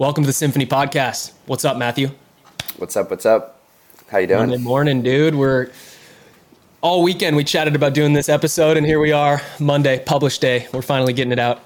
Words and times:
Welcome 0.00 0.24
to 0.24 0.28
the 0.28 0.32
Symphony 0.32 0.64
Podcast. 0.64 1.32
What's 1.44 1.62
up, 1.66 1.76
Matthew? 1.76 2.08
What's 2.78 2.96
up? 2.96 3.10
What's 3.10 3.26
up? 3.26 3.60
How 4.08 4.16
you 4.16 4.26
doing? 4.26 4.48
Monday 4.48 4.56
morning, 4.56 5.02
dude. 5.02 5.34
We're 5.34 5.70
all 6.80 7.02
weekend 7.02 7.36
we 7.36 7.44
chatted 7.44 7.76
about 7.76 7.92
doing 7.92 8.14
this 8.14 8.30
episode, 8.30 8.78
and 8.78 8.86
here 8.86 8.98
we 8.98 9.12
are, 9.12 9.42
Monday, 9.58 10.02
published 10.02 10.40
day. 10.40 10.66
We're 10.72 10.80
finally 10.80 11.12
getting 11.12 11.32
it 11.32 11.38
out. 11.38 11.60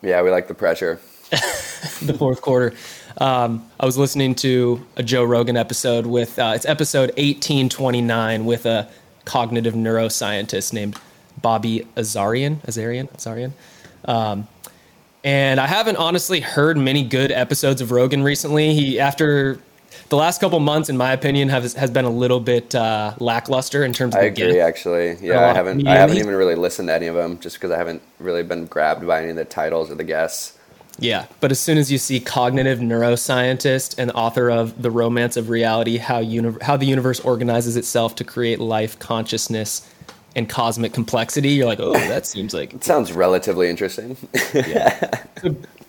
Yeah, 0.00 0.22
we 0.22 0.30
like 0.30 0.46
the 0.46 0.54
pressure. 0.54 1.00
the 1.30 2.14
fourth 2.16 2.40
quarter. 2.40 2.72
Um, 3.18 3.68
I 3.80 3.84
was 3.84 3.98
listening 3.98 4.36
to 4.36 4.86
a 4.96 5.02
Joe 5.02 5.24
Rogan 5.24 5.56
episode 5.56 6.06
with 6.06 6.38
uh, 6.38 6.52
it's 6.54 6.66
episode 6.66 7.10
eighteen 7.16 7.68
twenty 7.68 8.00
nine 8.00 8.44
with 8.44 8.64
a 8.64 8.88
cognitive 9.24 9.74
neuroscientist 9.74 10.72
named 10.72 10.96
Bobby 11.42 11.84
Azarian. 11.96 12.58
Azarian. 12.58 13.08
Azarian. 13.08 13.54
Um, 14.04 14.46
and 15.24 15.60
I 15.60 15.66
haven't 15.66 15.96
honestly 15.96 16.40
heard 16.40 16.76
many 16.78 17.04
good 17.04 17.30
episodes 17.30 17.80
of 17.80 17.90
Rogan 17.90 18.22
recently. 18.22 18.74
He 18.74 19.00
after 19.00 19.58
the 20.08 20.16
last 20.16 20.40
couple 20.40 20.58
months, 20.60 20.88
in 20.88 20.96
my 20.96 21.12
opinion, 21.12 21.48
has 21.48 21.74
has 21.74 21.90
been 21.90 22.04
a 22.04 22.10
little 22.10 22.40
bit 22.40 22.74
uh, 22.74 23.14
lackluster 23.18 23.84
in 23.84 23.92
terms 23.92 24.14
of. 24.14 24.22
I 24.22 24.24
agree, 24.24 24.60
actually. 24.60 25.16
Yeah, 25.20 25.48
I 25.48 25.54
haven't. 25.54 25.86
I 25.86 25.94
haven't 25.94 26.18
even 26.18 26.34
really 26.34 26.56
listened 26.56 26.88
to 26.88 26.94
any 26.94 27.06
of 27.06 27.14
them, 27.14 27.38
just 27.38 27.56
because 27.56 27.70
I 27.70 27.78
haven't 27.78 28.02
really 28.18 28.42
been 28.42 28.66
grabbed 28.66 29.06
by 29.06 29.20
any 29.22 29.30
of 29.30 29.36
the 29.36 29.44
titles 29.44 29.90
or 29.90 29.94
the 29.94 30.04
guests. 30.04 30.58
Yeah, 30.98 31.26
but 31.40 31.50
as 31.50 31.58
soon 31.58 31.78
as 31.78 31.90
you 31.90 31.96
see 31.96 32.20
cognitive 32.20 32.80
neuroscientist 32.80 33.98
and 33.98 34.10
author 34.10 34.50
of 34.50 34.82
The 34.82 34.90
Romance 34.90 35.36
of 35.36 35.48
Reality, 35.48 35.96
how 35.96 36.18
uni- 36.18 36.58
how 36.60 36.76
the 36.76 36.86
universe 36.86 37.20
organizes 37.20 37.76
itself 37.76 38.16
to 38.16 38.24
create 38.24 38.58
life, 38.58 38.98
consciousness, 38.98 39.88
and 40.36 40.48
cosmic 40.48 40.92
complexity, 40.92 41.50
you're 41.50 41.66
like, 41.66 41.80
oh, 41.80 41.92
that 41.92 42.26
seems 42.26 42.54
like 42.54 42.74
it 42.74 42.84
sounds 42.84 43.12
relatively 43.12 43.68
interesting. 43.68 44.16
yeah. 44.54 45.22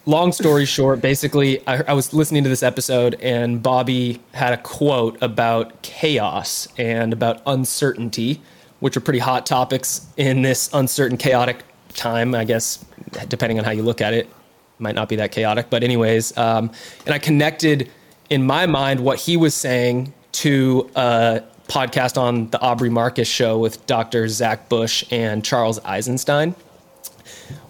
long 0.06 0.32
story 0.32 0.66
short, 0.66 1.02
basically, 1.02 1.66
I, 1.68 1.84
I, 1.90 1.94
was 1.94 2.14
listening 2.14 2.44
to 2.44 2.50
this 2.50 2.64
episode, 2.64 3.16
and 3.22 3.62
Bobby 3.62 4.22
had 4.34 4.54
a 4.54 4.58
quote 4.58 5.18
about 5.22 5.82
chaos 5.82 6.68
and 6.78 7.14
about 7.14 7.42
uncertainty, 7.46 8.42
which 8.80 8.98
are 8.98 9.02
pretty 9.02 9.20
hot 9.20 9.46
topics 9.46 10.08
in 10.18 10.42
this 10.42 10.70
uncertain, 10.74 11.18
chaotic 11.18 11.64
time. 11.94 12.34
I 12.34 12.46
guess, 12.46 12.84
depending 13.28 13.60
on 13.60 13.66
how 13.66 13.72
you 13.72 13.84
look 13.84 14.02
at 14.02 14.14
it, 14.14 14.30
might 14.80 14.96
not 14.96 15.08
be 15.08 15.16
that 15.18 15.32
chaotic. 15.32 15.70
But 15.70 15.84
anyways, 15.84 16.36
um, 16.38 16.72
and 17.06 17.14
I 17.14 17.20
connected 17.20 17.92
in 18.30 18.46
my 18.46 18.66
mind 18.66 19.02
what 19.02 19.20
he 19.20 19.38
was 19.38 19.54
saying 19.54 20.14
to 20.32 20.90
a 20.96 21.44
podcast 21.72 22.18
on 22.18 22.50
the 22.50 22.60
Aubrey 22.60 22.90
Marcus 22.90 23.30
show 23.30 23.58
with 23.58 23.86
Dr. 23.88 24.28
Zach 24.28 24.68
Bush 24.68 25.06
and 25.10 25.44
Charles 25.44 25.80
Eisenstein 25.86 26.54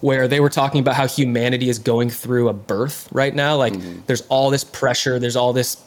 where 0.00 0.26
they 0.26 0.40
were 0.40 0.50
talking 0.50 0.80
about 0.80 0.96
how 0.96 1.06
humanity 1.06 1.68
is 1.68 1.78
going 1.78 2.10
through 2.10 2.48
a 2.48 2.52
birth 2.52 3.08
right 3.12 3.34
now. 3.34 3.56
Like 3.56 3.72
mm-hmm. 3.72 4.00
there's 4.06 4.22
all 4.22 4.50
this 4.50 4.64
pressure, 4.64 5.18
there's 5.18 5.36
all 5.36 5.52
this, 5.52 5.82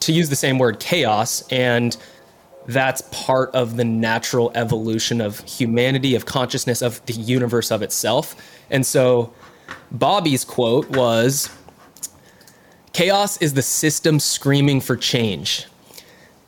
to 0.00 0.12
use 0.12 0.30
the 0.30 0.36
same 0.36 0.58
word, 0.58 0.80
chaos. 0.80 1.46
And 1.48 1.96
that's 2.66 3.02
part 3.12 3.54
of 3.54 3.76
the 3.76 3.84
natural 3.84 4.50
evolution 4.54 5.20
of 5.20 5.40
humanity, 5.40 6.14
of 6.14 6.24
consciousness, 6.24 6.80
of 6.80 7.04
the 7.04 7.12
universe 7.12 7.70
of 7.70 7.82
itself. 7.82 8.34
And 8.70 8.86
so 8.86 9.32
Bobby's 9.90 10.44
quote 10.44 10.88
was 10.90 11.50
Chaos 12.94 13.42
is 13.42 13.54
the 13.54 13.62
system 13.62 14.20
screaming 14.20 14.80
for 14.80 14.96
change. 14.96 15.66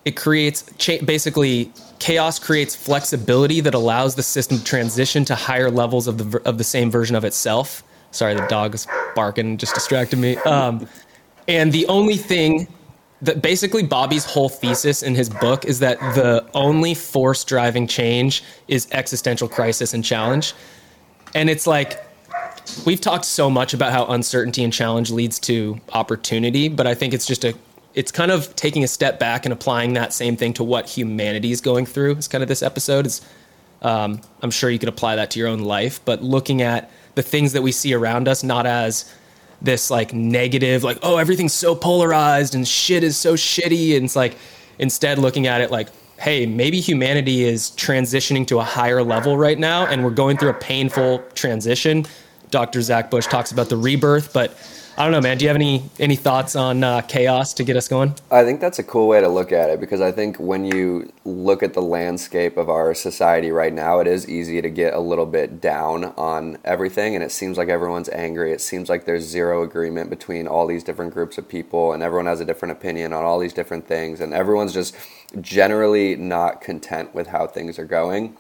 It 0.07 0.15
creates, 0.15 0.65
cha- 0.79 1.05
basically, 1.05 1.73
chaos 1.99 2.39
creates 2.39 2.77
flexibility 2.77 3.61
that 3.61 3.75
allows 3.75 4.15
the 4.15 4.23
system 4.23 4.59
to 4.59 4.65
transition 4.65 5.25
to 5.25 5.35
higher 5.35 5.69
levels 5.69 6.07
of 6.07 6.17
the 6.19 6.41
of 6.49 6.59
the 6.59 6.65
same 6.65 6.93
version 6.93 7.17
of 7.17 7.25
itself. 7.25 7.83
Sorry, 8.13 8.35
the 8.35 8.47
dog 8.47 8.75
is 8.77 8.87
barking, 9.17 9.59
just 9.59 9.75
distracted 9.75 10.19
me. 10.21 10.37
Um, 10.39 10.89
and 11.49 11.73
the 11.73 11.87
only 11.89 12.17
thing 12.17 12.69
that 13.23 13.43
basically 13.43 13.83
Bobby's 13.83 14.25
whole 14.25 14.49
thesis 14.49 15.03
in 15.03 15.17
his 15.17 15.29
book 15.29 15.65
is 15.65 15.81
that 15.81 15.99
the 16.15 16.49
only 16.55 16.95
force 16.95 17.43
driving 17.43 17.89
change 17.89 18.45
is 18.69 18.87
existential 18.93 19.49
crisis 19.49 19.93
and 19.93 20.05
challenge. 20.05 20.55
And 21.35 21.51
it's 21.51 21.67
like 21.67 22.01
we've 22.85 23.01
talked 23.01 23.25
so 23.25 23.51
much 23.51 23.75
about 23.75 23.93
how 23.93 24.07
uncertainty 24.07 24.63
and 24.63 24.73
challenge 24.73 25.11
leads 25.11 25.41
to 25.41 25.81
opportunity, 25.93 26.69
but 26.69 26.87
I 26.87 26.95
think 26.95 27.13
it's 27.13 27.27
just 27.27 27.45
a 27.45 27.55
it's 27.97 28.13
kind 28.13 28.31
of 28.31 28.55
taking 28.55 28.85
a 28.85 28.89
step 28.89 29.19
back 29.19 29.47
and 29.47 29.53
applying 29.53 29.95
that 29.95 30.13
same 30.13 30.37
thing 30.37 30.53
to 30.53 30.63
what 30.63 30.87
humanity 30.87 31.51
is 31.51 31.63
going 31.63 31.87
through. 31.87 32.13
It's 32.13 32.29
kind 32.29 32.43
of 32.43 32.49
this 32.49 32.63
episode. 32.63 33.07
Is 33.07 33.23
um, 33.83 34.21
I'm 34.43 34.51
sure 34.51 34.71
you 34.71 34.79
could 34.79 34.91
apply 34.91 35.17
that 35.17 35.31
to 35.33 35.39
your 35.39 35.49
own 35.49 35.61
life, 35.61 36.01
but 36.05 36.23
looking 36.23 36.61
at 36.61 36.91
the 37.15 37.23
things 37.23 37.55
that 37.55 37.63
we 37.63 37.73
see 37.73 37.95
around 37.95 38.29
us, 38.29 38.45
not 38.45 38.67
as 38.67 39.13
this 39.63 39.91
like 39.91 40.13
negative, 40.13 40.85
like 40.85 40.99
oh 41.03 41.17
everything's 41.17 41.55
so 41.55 41.75
polarized 41.75 42.55
and 42.55 42.69
shit 42.69 43.03
is 43.03 43.17
so 43.17 43.33
shitty, 43.33 43.97
and 43.97 44.05
it's 44.05 44.15
like 44.15 44.37
instead 44.79 45.19
looking 45.19 45.47
at 45.47 45.63
it 45.63 45.71
like 45.71 45.89
hey 46.19 46.45
maybe 46.45 46.81
humanity 46.81 47.45
is 47.45 47.71
transitioning 47.71 48.47
to 48.47 48.59
a 48.59 48.65
higher 48.65 49.03
level 49.03 49.39
right 49.39 49.59
now, 49.59 49.87
and 49.87 50.05
we're 50.05 50.11
going 50.11 50.37
through 50.37 50.51
a 50.51 50.55
painful 50.55 51.25
transition. 51.35 52.05
Dr. 52.51 52.83
Zach 52.83 53.11
Bush 53.11 53.27
talks 53.27 53.53
about 53.53 53.69
the 53.69 53.77
rebirth, 53.77 54.33
but 54.33 54.57
I 54.99 55.03
don't 55.03 55.13
know, 55.13 55.21
man. 55.21 55.37
Do 55.37 55.45
you 55.45 55.51
have 55.51 55.57
any 55.57 55.91
any 55.99 56.17
thoughts 56.17 56.57
on 56.57 56.83
uh, 56.83 57.03
chaos 57.03 57.53
to 57.55 57.65
get 57.65 57.77
us 57.77 57.87
going? 57.87 58.15
I 58.31 58.45
think 58.45 58.63
that's 58.63 58.79
a 58.79 58.83
cool 58.83 59.09
way 59.09 59.21
to 59.21 59.29
look 59.29 59.53
at 59.53 59.69
it 59.69 59.79
because 59.79 60.01
I 60.01 60.11
think 60.11 60.39
when 60.39 60.65
you 60.65 61.13
look 61.27 61.63
at 61.63 61.75
the 61.75 61.83
landscape 61.83 62.57
of 62.57 62.71
our 62.71 62.95
society 62.95 63.51
right 63.51 63.75
now, 63.75 64.01
it 64.01 64.07
is 64.07 64.27
easy 64.27 64.63
to 64.63 64.71
get 64.71 64.95
a 64.95 64.99
little 64.99 65.27
bit 65.27 65.61
down 65.61 66.15
on 66.17 66.57
everything, 66.65 67.15
and 67.15 67.23
it 67.23 67.31
seems 67.31 67.59
like 67.59 67.69
everyone's 67.69 68.09
angry. 68.09 68.53
It 68.53 68.63
seems 68.63 68.89
like 68.89 69.05
there's 69.05 69.25
zero 69.25 69.63
agreement 69.63 70.09
between 70.09 70.49
all 70.49 70.67
these 70.67 70.83
different 70.83 71.13
groups 71.13 71.37
of 71.37 71.47
people, 71.47 71.93
and 71.93 72.03
everyone 72.03 72.25
has 72.25 72.41
a 72.41 72.47
different 72.47 72.73
opinion 72.73 73.13
on 73.13 73.23
all 73.23 73.39
these 73.39 73.53
different 73.53 73.87
things, 73.87 74.23
and 74.23 74.33
everyone's 74.33 74.73
just 74.73 74.97
generally 75.43 76.17
not 76.17 76.63
content 76.63 77.15
with 77.15 77.27
how 77.27 77.47
things 77.47 77.79
are 77.79 77.85
going. 77.85 78.39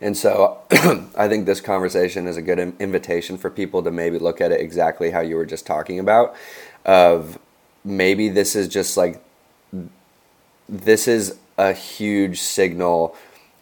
And 0.00 0.16
so 0.16 0.60
I 1.16 1.28
think 1.28 1.46
this 1.46 1.60
conversation 1.60 2.26
is 2.26 2.36
a 2.36 2.42
good 2.42 2.58
invitation 2.58 3.38
for 3.38 3.50
people 3.50 3.82
to 3.82 3.90
maybe 3.90 4.18
look 4.18 4.40
at 4.40 4.52
it 4.52 4.60
exactly 4.60 5.10
how 5.10 5.20
you 5.20 5.36
were 5.36 5.46
just 5.46 5.66
talking 5.66 5.98
about 5.98 6.34
of 6.84 7.38
maybe 7.84 8.28
this 8.28 8.54
is 8.54 8.68
just 8.68 8.96
like 8.96 9.22
this 10.68 11.08
is 11.08 11.38
a 11.58 11.72
huge 11.72 12.40
signal 12.40 13.16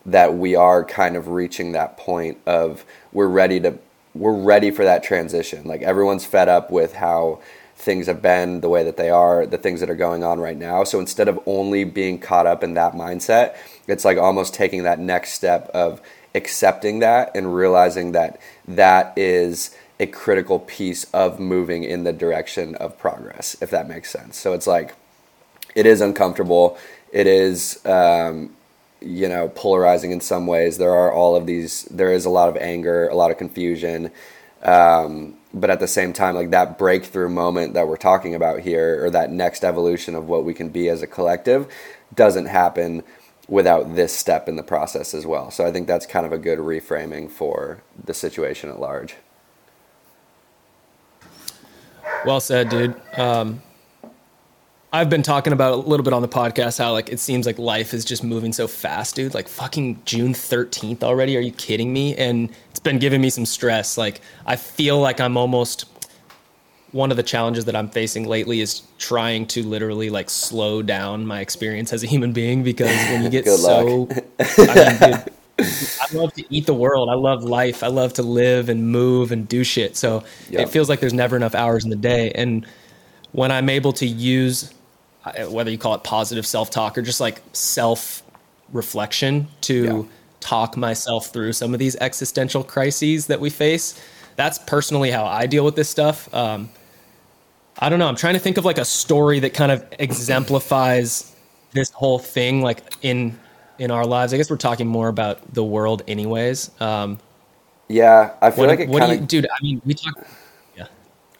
that 0.06 0.34
we 0.34 0.54
are 0.54 0.84
kind 0.84 1.16
of 1.16 1.28
reaching 1.28 1.72
that 1.72 1.96
point 1.96 2.38
of 2.46 2.84
we're 3.12 3.28
ready 3.28 3.60
to 3.60 3.78
we're 4.14 4.32
ready 4.32 4.70
for 4.70 4.84
that 4.84 5.02
transition. 5.02 5.64
Like 5.64 5.82
everyone's 5.82 6.24
fed 6.24 6.48
up 6.48 6.70
with 6.70 6.94
how 6.94 7.40
things 7.76 8.06
have 8.06 8.22
been 8.22 8.60
the 8.60 8.68
way 8.68 8.84
that 8.84 8.96
they 8.96 9.10
are, 9.10 9.44
the 9.44 9.58
things 9.58 9.80
that 9.80 9.90
are 9.90 9.96
going 9.96 10.22
on 10.22 10.38
right 10.38 10.56
now. 10.56 10.84
So 10.84 11.00
instead 11.00 11.26
of 11.26 11.40
only 11.46 11.84
being 11.84 12.20
caught 12.20 12.46
up 12.46 12.62
in 12.62 12.74
that 12.74 12.92
mindset, 12.92 13.56
it's 13.88 14.04
like 14.04 14.16
almost 14.16 14.54
taking 14.54 14.84
that 14.84 15.00
next 15.00 15.32
step 15.32 15.68
of 15.70 16.00
accepting 16.34 16.98
that 17.00 17.30
and 17.34 17.54
realizing 17.54 18.12
that 18.12 18.40
that 18.66 19.16
is 19.16 19.76
a 20.00 20.06
critical 20.06 20.58
piece 20.58 21.04
of 21.12 21.38
moving 21.38 21.84
in 21.84 22.04
the 22.04 22.12
direction 22.12 22.74
of 22.76 22.98
progress, 22.98 23.56
if 23.60 23.70
that 23.70 23.88
makes 23.88 24.10
sense. 24.10 24.36
So 24.36 24.52
it's 24.52 24.66
like, 24.66 24.94
it 25.74 25.86
is 25.86 26.00
uncomfortable. 26.00 26.76
It 27.12 27.26
is, 27.26 27.84
um, 27.86 28.50
you 29.00 29.28
know, 29.28 29.48
polarizing 29.48 30.10
in 30.10 30.20
some 30.20 30.46
ways. 30.46 30.78
There 30.78 30.92
are 30.92 31.12
all 31.12 31.36
of 31.36 31.46
these, 31.46 31.84
there 31.84 32.12
is 32.12 32.24
a 32.24 32.30
lot 32.30 32.48
of 32.48 32.56
anger, 32.56 33.08
a 33.08 33.14
lot 33.14 33.30
of 33.30 33.38
confusion. 33.38 34.10
Um, 34.62 35.34
but 35.52 35.70
at 35.70 35.78
the 35.78 35.86
same 35.86 36.12
time, 36.12 36.34
like 36.34 36.50
that 36.50 36.78
breakthrough 36.78 37.28
moment 37.28 37.74
that 37.74 37.86
we're 37.86 37.96
talking 37.96 38.34
about 38.34 38.60
here, 38.60 39.04
or 39.04 39.10
that 39.10 39.30
next 39.30 39.62
evolution 39.62 40.16
of 40.16 40.26
what 40.26 40.44
we 40.44 40.54
can 40.54 40.70
be 40.70 40.88
as 40.88 41.02
a 41.02 41.06
collective, 41.06 41.72
doesn't 42.14 42.46
happen 42.46 43.04
without 43.48 43.94
this 43.94 44.12
step 44.12 44.48
in 44.48 44.56
the 44.56 44.62
process 44.62 45.14
as 45.14 45.26
well. 45.26 45.50
So 45.50 45.66
I 45.66 45.72
think 45.72 45.86
that's 45.86 46.06
kind 46.06 46.24
of 46.24 46.32
a 46.32 46.38
good 46.38 46.58
reframing 46.58 47.30
for 47.30 47.82
the 48.02 48.14
situation 48.14 48.70
at 48.70 48.80
large. 48.80 49.16
Well 52.24 52.40
said, 52.40 52.70
dude. 52.70 52.94
Um, 53.18 53.62
I've 54.92 55.10
been 55.10 55.24
talking 55.24 55.52
about 55.52 55.72
a 55.72 55.76
little 55.76 56.04
bit 56.04 56.12
on 56.12 56.22
the 56.22 56.28
podcast 56.28 56.78
how 56.78 56.92
like 56.92 57.08
it 57.08 57.18
seems 57.18 57.46
like 57.46 57.58
life 57.58 57.92
is 57.92 58.04
just 58.04 58.22
moving 58.22 58.52
so 58.52 58.68
fast, 58.68 59.16
dude. 59.16 59.34
Like 59.34 59.48
fucking 59.48 60.00
June 60.04 60.32
13th 60.32 61.02
already. 61.02 61.36
Are 61.36 61.40
you 61.40 61.50
kidding 61.50 61.92
me? 61.92 62.14
And 62.14 62.48
it's 62.70 62.78
been 62.78 63.00
giving 63.00 63.20
me 63.20 63.28
some 63.28 63.44
stress. 63.44 63.98
Like 63.98 64.20
I 64.46 64.54
feel 64.56 65.00
like 65.00 65.20
I'm 65.20 65.36
almost 65.36 65.93
one 66.94 67.10
of 67.10 67.16
the 67.16 67.24
challenges 67.24 67.64
that 67.64 67.74
I'm 67.74 67.88
facing 67.88 68.28
lately 68.28 68.60
is 68.60 68.82
trying 68.98 69.46
to 69.48 69.64
literally 69.64 70.10
like 70.10 70.30
slow 70.30 70.80
down 70.80 71.26
my 71.26 71.40
experience 71.40 71.92
as 71.92 72.04
a 72.04 72.06
human 72.06 72.32
being 72.32 72.62
because 72.62 72.96
when 73.10 73.24
you 73.24 73.28
get 73.30 73.46
so, 73.46 74.08
I, 74.38 74.98
mean, 75.00 75.24
I 75.58 76.16
love 76.16 76.32
to 76.34 76.44
eat 76.54 76.66
the 76.66 76.74
world. 76.74 77.10
I 77.10 77.14
love 77.14 77.42
life. 77.42 77.82
I 77.82 77.88
love 77.88 78.12
to 78.14 78.22
live 78.22 78.68
and 78.68 78.92
move 78.92 79.32
and 79.32 79.48
do 79.48 79.64
shit. 79.64 79.96
So 79.96 80.22
yep. 80.48 80.62
it 80.62 80.68
feels 80.68 80.88
like 80.88 81.00
there's 81.00 81.12
never 81.12 81.34
enough 81.34 81.56
hours 81.56 81.82
in 81.82 81.90
the 81.90 81.96
day. 81.96 82.30
And 82.30 82.64
when 83.32 83.50
I'm 83.50 83.68
able 83.68 83.92
to 83.94 84.06
use, 84.06 84.72
uh, 85.24 85.46
whether 85.46 85.72
you 85.72 85.78
call 85.78 85.96
it 85.96 86.04
positive 86.04 86.46
self 86.46 86.70
talk 86.70 86.96
or 86.96 87.02
just 87.02 87.20
like 87.20 87.42
self 87.52 88.22
reflection 88.72 89.48
to 89.62 89.84
yeah. 89.84 90.02
talk 90.38 90.76
myself 90.76 91.32
through 91.32 91.54
some 91.54 91.72
of 91.72 91.80
these 91.80 91.96
existential 91.96 92.62
crises 92.62 93.26
that 93.26 93.40
we 93.40 93.50
face, 93.50 94.00
that's 94.36 94.60
personally 94.60 95.10
how 95.10 95.24
I 95.24 95.46
deal 95.46 95.64
with 95.64 95.74
this 95.74 95.90
stuff. 95.90 96.32
Um, 96.32 96.70
I 97.78 97.88
don't 97.88 97.98
know. 97.98 98.08
I'm 98.08 98.16
trying 98.16 98.34
to 98.34 98.40
think 98.40 98.56
of 98.56 98.64
like 98.64 98.78
a 98.78 98.84
story 98.84 99.40
that 99.40 99.54
kind 99.54 99.72
of 99.72 99.84
exemplifies 99.98 101.34
this 101.72 101.90
whole 101.90 102.18
thing, 102.18 102.62
like 102.62 102.82
in 103.02 103.38
in 103.78 103.90
our 103.90 104.06
lives. 104.06 104.32
I 104.32 104.36
guess 104.36 104.50
we're 104.50 104.56
talking 104.56 104.86
more 104.86 105.08
about 105.08 105.52
the 105.52 105.64
world, 105.64 106.02
anyways. 106.06 106.70
Um, 106.80 107.18
yeah, 107.88 108.34
I 108.40 108.50
feel 108.50 108.66
what, 108.66 108.70
like 108.70 108.80
it 108.80 108.88
what 108.88 109.00
do 109.00 109.06
kind 109.06 109.18
you, 109.18 109.22
of. 109.22 109.28
dude? 109.28 109.46
I 109.46 109.62
mean, 109.62 109.82
we 109.84 109.94
talk. 109.94 110.26
Yeah, 110.76 110.86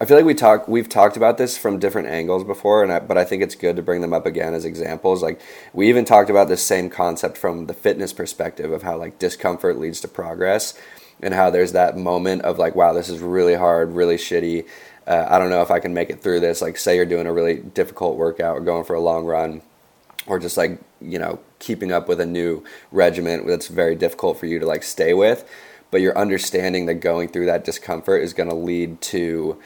I 0.00 0.04
feel 0.04 0.16
like 0.16 0.26
we 0.26 0.34
talk 0.34 0.69
we've 0.69 0.88
talked 0.88 1.16
about 1.16 1.38
this 1.38 1.56
from 1.56 1.78
different 1.78 2.08
angles 2.08 2.44
before, 2.44 2.82
and 2.82 2.92
I, 2.92 2.98
but 3.00 3.16
I 3.16 3.25
think 3.25 3.42
it's 3.42 3.54
good 3.54 3.76
to 3.76 3.82
bring 3.82 4.00
them 4.00 4.12
up 4.12 4.26
again 4.26 4.54
as 4.54 4.64
examples. 4.64 5.22
Like 5.22 5.40
we 5.72 5.88
even 5.88 6.04
talked 6.04 6.31
about 6.31 6.48
this 6.48 6.62
same 6.62 6.90
concept 6.90 7.38
from 7.38 7.66
the 7.66 7.75
fitness 7.75 8.12
perspective 8.12 8.72
of 8.72 8.82
how 8.82 8.96
like 8.98 9.19
discomfort 9.19 9.78
leads 9.78 10.00
to 10.00 10.08
progress, 10.08 10.75
and 11.22 11.34
how 11.34 11.50
there's 11.50 11.72
that 11.72 11.96
moment 11.96 12.43
of 12.43 12.58
like, 12.58 12.75
wow, 12.75 12.93
this 12.93 13.08
is 13.08 13.20
really 13.20 13.55
hard, 13.55 13.93
really 13.93 14.16
shitty. 14.16 14.66
Uh, 15.06 15.26
I 15.28 15.38
don't 15.38 15.50
know 15.50 15.62
if 15.62 15.70
I 15.70 15.81
can 15.81 15.94
make 15.94 16.11
it 16.11 16.22
through 16.22 16.40
this. 16.40 16.62
Like, 16.62 16.76
say 16.78 16.96
you're 16.96 17.05
doing 17.05 17.26
a 17.26 17.32
really 17.32 17.56
difficult 17.56 18.16
workout 18.16 18.56
or 18.56 18.61
going 18.61 18.84
for 18.84 18.94
a 18.94 19.00
long 19.00 19.25
run, 19.26 19.62
or 20.26 20.38
just 20.38 20.56
like 20.56 20.78
you 21.00 21.19
know 21.19 21.38
keeping 21.58 21.93
up 21.93 22.08
with 22.08 22.20
a 22.20 22.26
new 22.26 22.62
regiment 22.93 23.46
that's 23.46 23.69
very 23.69 23.94
difficult 23.94 24.38
for 24.38 24.46
you 24.46 24.58
to 24.58 24.66
like 24.66 24.82
stay 24.82 25.14
with 25.14 25.49
but 25.90 26.00
you're 26.00 26.16
understanding 26.19 26.87
that 26.87 26.94
going 26.94 27.28
through 27.28 27.46
that 27.46 27.64
discomfort 27.64 28.22
is 28.22 28.32
going 28.32 28.49
to 28.49 28.55
lead 28.55 29.00
to 29.00 29.60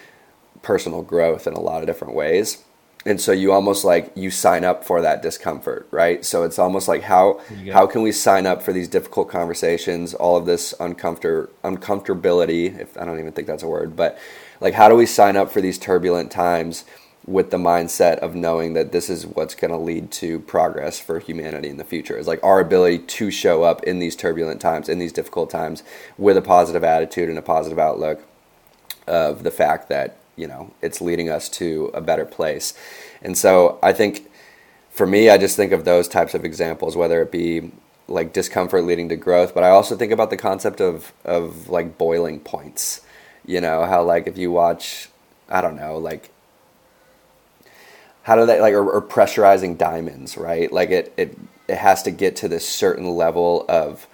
personal 0.63 1.03
growth 1.03 1.47
in 1.47 1.55
a 1.55 1.61
lot 1.61 1.81
of 1.81 1.87
different 1.87 2.15
ways 2.15 2.65
and 3.07 3.21
so 3.21 3.33
you 3.33 3.53
almost 3.53 3.85
like 3.85 4.11
you 4.17 4.31
sign 4.31 4.65
up 4.65 4.85
for 4.85 5.01
that 5.03 5.23
discomfort 5.23 5.87
right? 5.91 6.25
So 6.25 6.43
it's 6.43 6.59
almost 6.59 6.89
like 6.89 7.03
how 7.03 7.41
how 7.73 7.87
can 7.87 8.03
we 8.03 8.13
sign 8.13 8.47
up 8.47 8.63
for 8.63 8.73
these 8.73 8.89
difficult 8.89 9.29
conversations 9.29 10.15
all 10.15 10.37
of 10.37 10.47
this 10.47 10.75
uncomfort 10.81 11.49
uncomfortability 11.65 12.79
if 12.79 12.97
i 12.99 13.05
don't 13.05 13.19
even 13.19 13.33
think 13.33 13.47
that's 13.47 13.63
a 13.63 13.69
word 13.69 13.95
but 13.97 14.19
like 14.61 14.75
how 14.75 14.89
do 14.89 14.95
we 14.95 15.07
sign 15.07 15.37
up 15.37 15.51
for 15.51 15.61
these 15.61 15.79
turbulent 15.79 16.31
times 16.31 16.85
with 17.29 17.51
the 17.51 17.59
mindset 17.59 18.17
of 18.19 18.35
knowing 18.35 18.73
that 18.73 18.91
this 18.91 19.11
is 19.11 19.27
what's 19.27 19.55
going 19.55 19.71
to 19.71 19.77
lead 19.77 20.11
to 20.11 20.41
progress 20.41 20.99
for 20.99 21.21
humanity 21.21 21.69
in 21.69 21.77
the 21.77 21.85
future? 21.85 22.17
Is 22.17 22.27
like 22.27 22.43
our 22.43 22.59
ability 22.59 23.01
to 23.01 23.31
show 23.31 23.63
up 23.63 23.83
in 23.85 23.99
these 23.99 24.17
turbulent 24.17 24.61
times 24.61 24.89
in 24.89 24.99
these 24.99 25.13
difficult 25.13 25.51
times 25.51 25.83
with 26.17 26.37
a 26.39 26.43
positive 26.43 26.83
attitude 26.83 27.29
and 27.29 27.39
a 27.39 27.43
positive 27.43 27.79
outlook 27.79 28.25
of 29.07 29.43
the 29.43 29.51
fact 29.51 29.89
that 29.91 30.17
you 30.39 30.47
know 30.47 30.73
it's 30.83 31.01
leading 31.01 31.29
us 31.31 31.49
to 31.49 31.91
a 31.95 32.01
better 32.01 32.25
place. 32.25 32.75
And 33.23 33.37
so 33.39 33.79
i 33.83 33.93
think 33.93 34.31
for 34.91 35.07
me 35.07 35.31
i 35.31 35.39
just 35.39 35.57
think 35.57 35.73
of 35.73 35.85
those 35.85 36.09
types 36.09 36.35
of 36.35 36.45
examples 36.45 36.97
whether 36.97 37.23
it 37.23 37.33
be 37.33 37.73
like 38.09 38.33
discomfort 38.33 38.85
leading 38.85 39.09
to 39.11 39.17
growth 39.17 39.55
but 39.55 39.65
i 39.65 39.71
also 39.71 39.97
think 39.97 40.13
about 40.13 40.31
the 40.31 40.37
concept 40.37 40.81
of 40.81 41.13
of 41.25 41.69
like 41.69 41.99
boiling 41.99 42.41
points. 42.41 43.03
You 43.47 43.61
know 43.61 43.85
how 43.87 44.03
like 44.05 44.27
if 44.27 44.39
you 44.39 44.53
watch 44.53 45.09
i 45.49 45.61
don't 45.61 45.77
know 45.77 45.99
like 45.99 46.31
how 48.25 48.37
do 48.37 48.47
they 48.47 48.61
like 48.61 48.75
or, 48.75 48.91
or 48.91 49.03
pressurizing 49.03 49.79
diamonds 49.79 50.37
right? 50.37 50.71
Like 50.73 50.91
it, 50.91 51.15
it 51.17 51.39
it 51.67 51.79
has 51.79 52.03
to 52.05 52.11
get 52.11 52.37
to 52.37 52.49
this 52.49 52.69
certain 52.69 53.11
level 53.17 53.65
of 53.69 54.07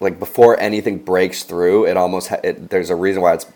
like 0.00 0.18
before 0.20 0.58
anything 0.60 0.98
breaks 0.98 1.42
through 1.42 1.86
it 1.86 1.96
almost 1.96 2.28
ha- 2.28 2.40
it, 2.44 2.70
there's 2.70 2.90
a 2.90 2.94
reason 2.94 3.22
why 3.22 3.34
it's 3.34 3.46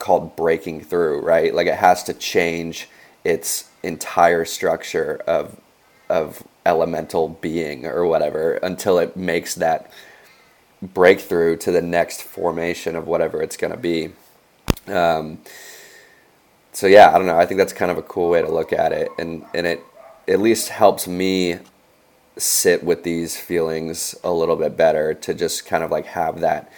called 0.00 0.34
breaking 0.34 0.80
through 0.82 1.20
right? 1.20 1.54
Like 1.54 1.68
it 1.68 1.76
has 1.76 2.02
to 2.04 2.14
change 2.14 2.88
its 3.24 3.70
entire 3.84 4.44
structure 4.44 5.22
of 5.26 5.60
of 6.08 6.42
elemental 6.66 7.28
being 7.28 7.86
or 7.86 8.04
whatever 8.04 8.54
until 8.54 8.98
it 8.98 9.16
makes 9.16 9.54
that 9.54 9.90
breakthrough 10.82 11.56
to 11.56 11.70
the 11.70 11.82
next 11.82 12.22
formation 12.22 12.96
of 12.96 13.06
whatever 13.06 13.40
it's 13.42 13.56
going 13.56 13.70
to 13.70 13.78
be. 13.78 14.10
Um, 14.86 15.38
so 16.72 16.86
yeah, 16.86 17.14
I 17.14 17.18
don't 17.18 17.26
know. 17.26 17.38
I 17.38 17.46
think 17.46 17.58
that's 17.58 17.72
kind 17.72 17.90
of 17.90 17.98
a 17.98 18.02
cool 18.02 18.30
way 18.30 18.42
to 18.42 18.50
look 18.50 18.72
at 18.72 18.92
it, 18.92 19.10
and 19.18 19.44
and 19.54 19.66
it 19.66 19.82
at 20.28 20.40
least 20.40 20.68
helps 20.68 21.06
me 21.06 21.58
sit 22.36 22.82
with 22.82 23.02
these 23.02 23.36
feelings 23.36 24.14
a 24.24 24.32
little 24.32 24.56
bit 24.56 24.76
better 24.76 25.12
to 25.12 25.34
just 25.34 25.66
kind 25.66 25.84
of 25.84 25.90
like 25.90 26.06
have 26.06 26.40
that 26.40 26.72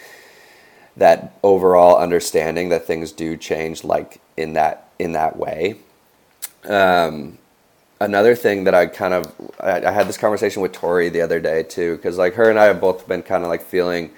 that 0.97 1.33
overall 1.43 1.97
understanding 1.97 2.69
that 2.69 2.85
things 2.85 3.11
do 3.11 3.35
change 3.35 3.83
like 3.83 4.21
in 4.37 4.53
that 4.53 4.89
in 4.99 5.13
that 5.13 5.37
way. 5.37 5.75
Um, 6.65 7.37
another 7.99 8.35
thing 8.35 8.65
that 8.65 8.75
I 8.75 8.85
kind 8.87 9.13
of 9.13 9.33
I, 9.59 9.85
I 9.85 9.91
had 9.91 10.07
this 10.07 10.17
conversation 10.17 10.61
with 10.61 10.71
Tori 10.71 11.09
the 11.09 11.21
other 11.21 11.39
day 11.39 11.63
too, 11.63 11.95
because 11.95 12.17
like 12.17 12.35
her 12.35 12.49
and 12.49 12.59
I 12.59 12.65
have 12.65 12.79
both 12.79 13.07
been 13.07 13.23
kind 13.23 13.43
of 13.43 13.49
like 13.49 13.63
feeling 13.63 14.11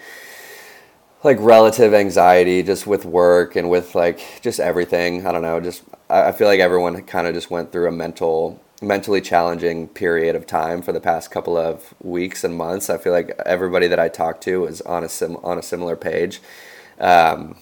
like 1.23 1.37
relative 1.39 1.93
anxiety 1.93 2.61
just 2.61 2.85
with 2.85 3.05
work 3.05 3.55
and 3.55 3.69
with 3.69 3.95
like 3.95 4.41
just 4.41 4.59
everything. 4.59 5.25
I 5.25 5.31
don't 5.31 5.41
know. 5.41 5.59
Just 5.59 5.83
I 6.09 6.29
I 6.29 6.31
feel 6.31 6.47
like 6.47 6.59
everyone 6.59 7.01
kind 7.03 7.27
of 7.27 7.33
just 7.33 7.49
went 7.49 7.71
through 7.71 7.87
a 7.87 7.91
mental 7.91 8.61
mentally 8.85 9.19
challenging 9.21 9.87
period 9.87 10.35
of 10.35 10.45
time 10.45 10.81
for 10.81 10.91
the 10.91 10.99
past 11.01 11.31
couple 11.31 11.57
of 11.57 11.93
weeks 12.01 12.43
and 12.43 12.55
months. 12.57 12.89
I 12.89 12.97
feel 12.97 13.11
like 13.13 13.31
everybody 13.45 13.87
that 13.87 13.99
I 13.99 14.07
talked 14.09 14.43
to 14.43 14.61
was 14.61 14.81
on 14.81 15.03
a 15.03 15.09
sim 15.09 15.37
on 15.43 15.57
a 15.57 15.61
similar 15.63 15.95
page. 15.95 16.39
Um, 16.99 17.57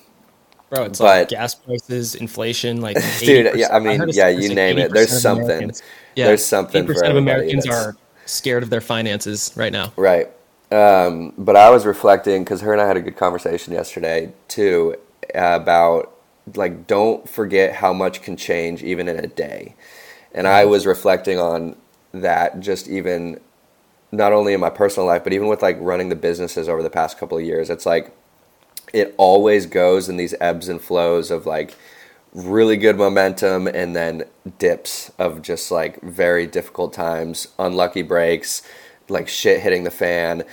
bro, 0.69 0.83
it's 0.83 0.99
But- 0.99 1.05
like 1.05 1.29
gas 1.29 1.55
prices, 1.55 2.15
inflation, 2.15 2.81
like 2.81 2.97
Dude, 3.19 3.47
80%. 3.47 3.55
yeah, 3.55 3.75
I 3.75 3.79
mean, 3.79 4.01
a 4.01 4.07
yeah, 4.11 4.27
you 4.27 4.49
like 4.49 4.55
name 4.55 4.77
it. 4.77 4.91
There's 4.93 5.21
something. 5.21 5.45
Americans- 5.45 5.81
Yeah, 6.15 6.27
There's 6.27 6.45
something 6.45 6.85
for 6.85 6.93
80% 6.93 7.09
of 7.09 7.15
Americans 7.17 7.63
that's- 7.63 7.85
are 7.87 7.95
scared 8.25 8.63
of 8.63 8.69
their 8.69 8.81
finances 8.81 9.51
right 9.55 9.71
now. 9.71 9.91
Right. 9.95 10.29
Um, 10.71 11.33
but 11.37 11.55
I 11.55 11.69
was 11.69 11.85
reflecting 11.85 12.43
because 12.43 12.61
her 12.61 12.71
and 12.73 12.81
I 12.81 12.87
had 12.87 12.97
a 12.97 13.01
good 13.01 13.15
conversation 13.17 13.73
yesterday 13.73 14.31
too 14.47 14.95
about 15.35 16.09
like 16.55 16.87
don't 16.87 17.27
forget 17.29 17.73
how 17.75 17.93
much 17.93 18.21
can 18.21 18.35
change 18.37 18.83
even 18.83 19.07
in 19.07 19.17
a 19.19 19.27
day. 19.27 19.75
And 20.33 20.47
I 20.47 20.65
was 20.65 20.85
reflecting 20.85 21.39
on 21.39 21.75
that 22.11 22.59
just 22.59 22.87
even 22.87 23.39
not 24.11 24.31
only 24.31 24.53
in 24.53 24.59
my 24.59 24.69
personal 24.69 25.07
life 25.07 25.23
but 25.23 25.33
even 25.33 25.47
with 25.47 25.61
like 25.61 25.77
running 25.79 26.09
the 26.09 26.15
businesses 26.15 26.69
over 26.69 26.83
the 26.83 26.89
past 26.89 27.17
couple 27.17 27.37
of 27.37 27.43
years. 27.43 27.69
It's 27.69 27.85
like 27.85 28.15
it 28.93 29.13
always 29.17 29.65
goes 29.65 30.07
in 30.07 30.17
these 30.17 30.35
ebbs 30.39 30.69
and 30.69 30.81
flows 30.81 31.31
of 31.31 31.45
like 31.45 31.75
really 32.33 32.77
good 32.77 32.97
momentum 32.97 33.67
and 33.67 33.95
then 33.95 34.23
dips 34.57 35.11
of 35.19 35.41
just 35.41 35.71
like 35.71 36.01
very 36.01 36.47
difficult 36.47 36.93
times, 36.93 37.47
unlucky 37.59 38.01
breaks, 38.01 38.63
like 39.09 39.27
shit 39.27 39.61
hitting 39.61 39.83
the 39.83 39.91
fan. 39.91 40.43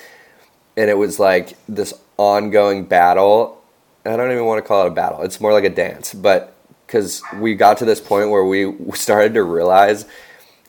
And 0.76 0.90
it 0.90 0.98
was 0.98 1.18
like 1.18 1.56
this 1.68 1.92
ongoing 2.16 2.84
battle. 2.84 3.62
I 4.04 4.16
don't 4.16 4.30
even 4.30 4.46
want 4.46 4.62
to 4.62 4.66
call 4.66 4.84
it 4.84 4.88
a 4.88 4.94
battle. 4.94 5.22
It's 5.22 5.40
more 5.40 5.52
like 5.52 5.64
a 5.64 5.70
dance, 5.70 6.14
but 6.14 6.54
because 6.90 7.22
we 7.36 7.54
got 7.54 7.78
to 7.78 7.84
this 7.84 8.00
point 8.00 8.30
where 8.30 8.44
we 8.44 8.74
started 8.94 9.32
to 9.32 9.44
realize 9.44 10.06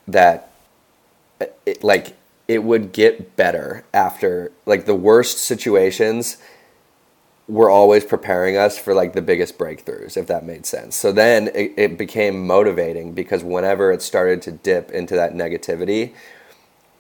that 0.08 0.52
it, 1.66 1.84
like 1.84 2.16
it 2.48 2.64
would 2.64 2.92
get 2.92 3.36
better 3.36 3.84
after 3.92 4.52
like 4.68 4.86
the 4.86 4.94
worst 4.94 5.40
situations 5.40 6.38
were 7.48 7.72
always 7.72 8.06
preparing 8.06 8.56
us 8.56 8.78
for 8.78 8.94
like 8.94 9.14
the 9.14 9.22
biggest 9.22 9.58
breakthroughs, 9.58 10.16
if 10.16 10.28
that 10.28 10.46
made 10.46 10.64
sense. 10.68 10.96
So 10.96 11.12
then 11.12 11.48
it, 11.56 11.74
it 11.76 11.98
became 11.98 12.46
motivating 12.46 13.14
because 13.14 13.44
whenever 13.44 13.92
it 13.92 14.04
started 14.04 14.44
to 14.44 14.52
dip 14.52 14.92
into 14.92 15.16
that 15.16 15.34
negativity, 15.34 16.14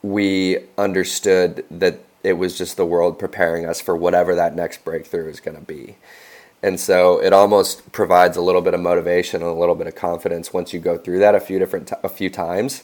we 0.01 0.57
understood 0.79 1.63
that 1.69 1.99
it 2.23 2.33
was 2.33 2.57
just 2.57 2.75
the 2.75 2.87
world 2.87 3.19
preparing 3.19 3.67
us 3.67 3.79
for 3.79 3.95
whatever 3.95 4.33
that 4.33 4.55
next 4.55 4.83
breakthrough 4.83 5.29
is 5.29 5.39
going 5.39 5.57
to 5.57 5.63
be. 5.63 5.97
And 6.63 6.79
so 6.79 7.21
it 7.21 7.33
almost 7.33 7.91
provides 7.91 8.37
a 8.37 8.41
little 8.41 8.61
bit 8.61 8.73
of 8.73 8.79
motivation 8.79 9.41
and 9.41 9.49
a 9.49 9.53
little 9.53 9.75
bit 9.75 9.87
of 9.87 9.95
confidence 9.95 10.53
once 10.53 10.73
you 10.73 10.79
go 10.79 10.97
through 10.97 11.19
that 11.19 11.33
a 11.33 11.39
few 11.39 11.57
different 11.57 11.87
t- 11.87 11.95
a 12.03 12.09
few 12.09 12.29
times 12.29 12.83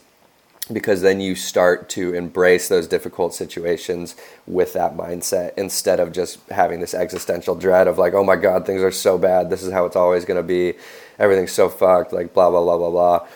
because 0.71 1.01
then 1.01 1.21
you 1.21 1.35
start 1.35 1.87
to 1.89 2.13
embrace 2.13 2.67
those 2.67 2.87
difficult 2.87 3.33
situations 3.33 4.15
with 4.45 4.73
that 4.73 4.97
mindset 4.97 5.53
instead 5.57 5.99
of 5.99 6.11
just 6.11 6.39
having 6.49 6.81
this 6.81 6.93
existential 6.93 7.55
dread 7.55 7.87
of 7.87 7.97
like 7.97 8.13
oh 8.13 8.23
my 8.23 8.35
god 8.35 8.65
things 8.65 8.81
are 8.81 8.91
so 8.91 9.17
bad. 9.17 9.49
This 9.49 9.63
is 9.63 9.71
how 9.71 9.85
it's 9.85 9.95
always 9.95 10.25
going 10.25 10.37
to 10.37 10.43
be. 10.43 10.73
Everything's 11.19 11.51
so 11.51 11.69
fucked 11.69 12.13
like 12.13 12.33
blah 12.33 12.49
blah 12.49 12.63
blah 12.63 12.77
blah 12.77 12.89
blah. 12.89 13.27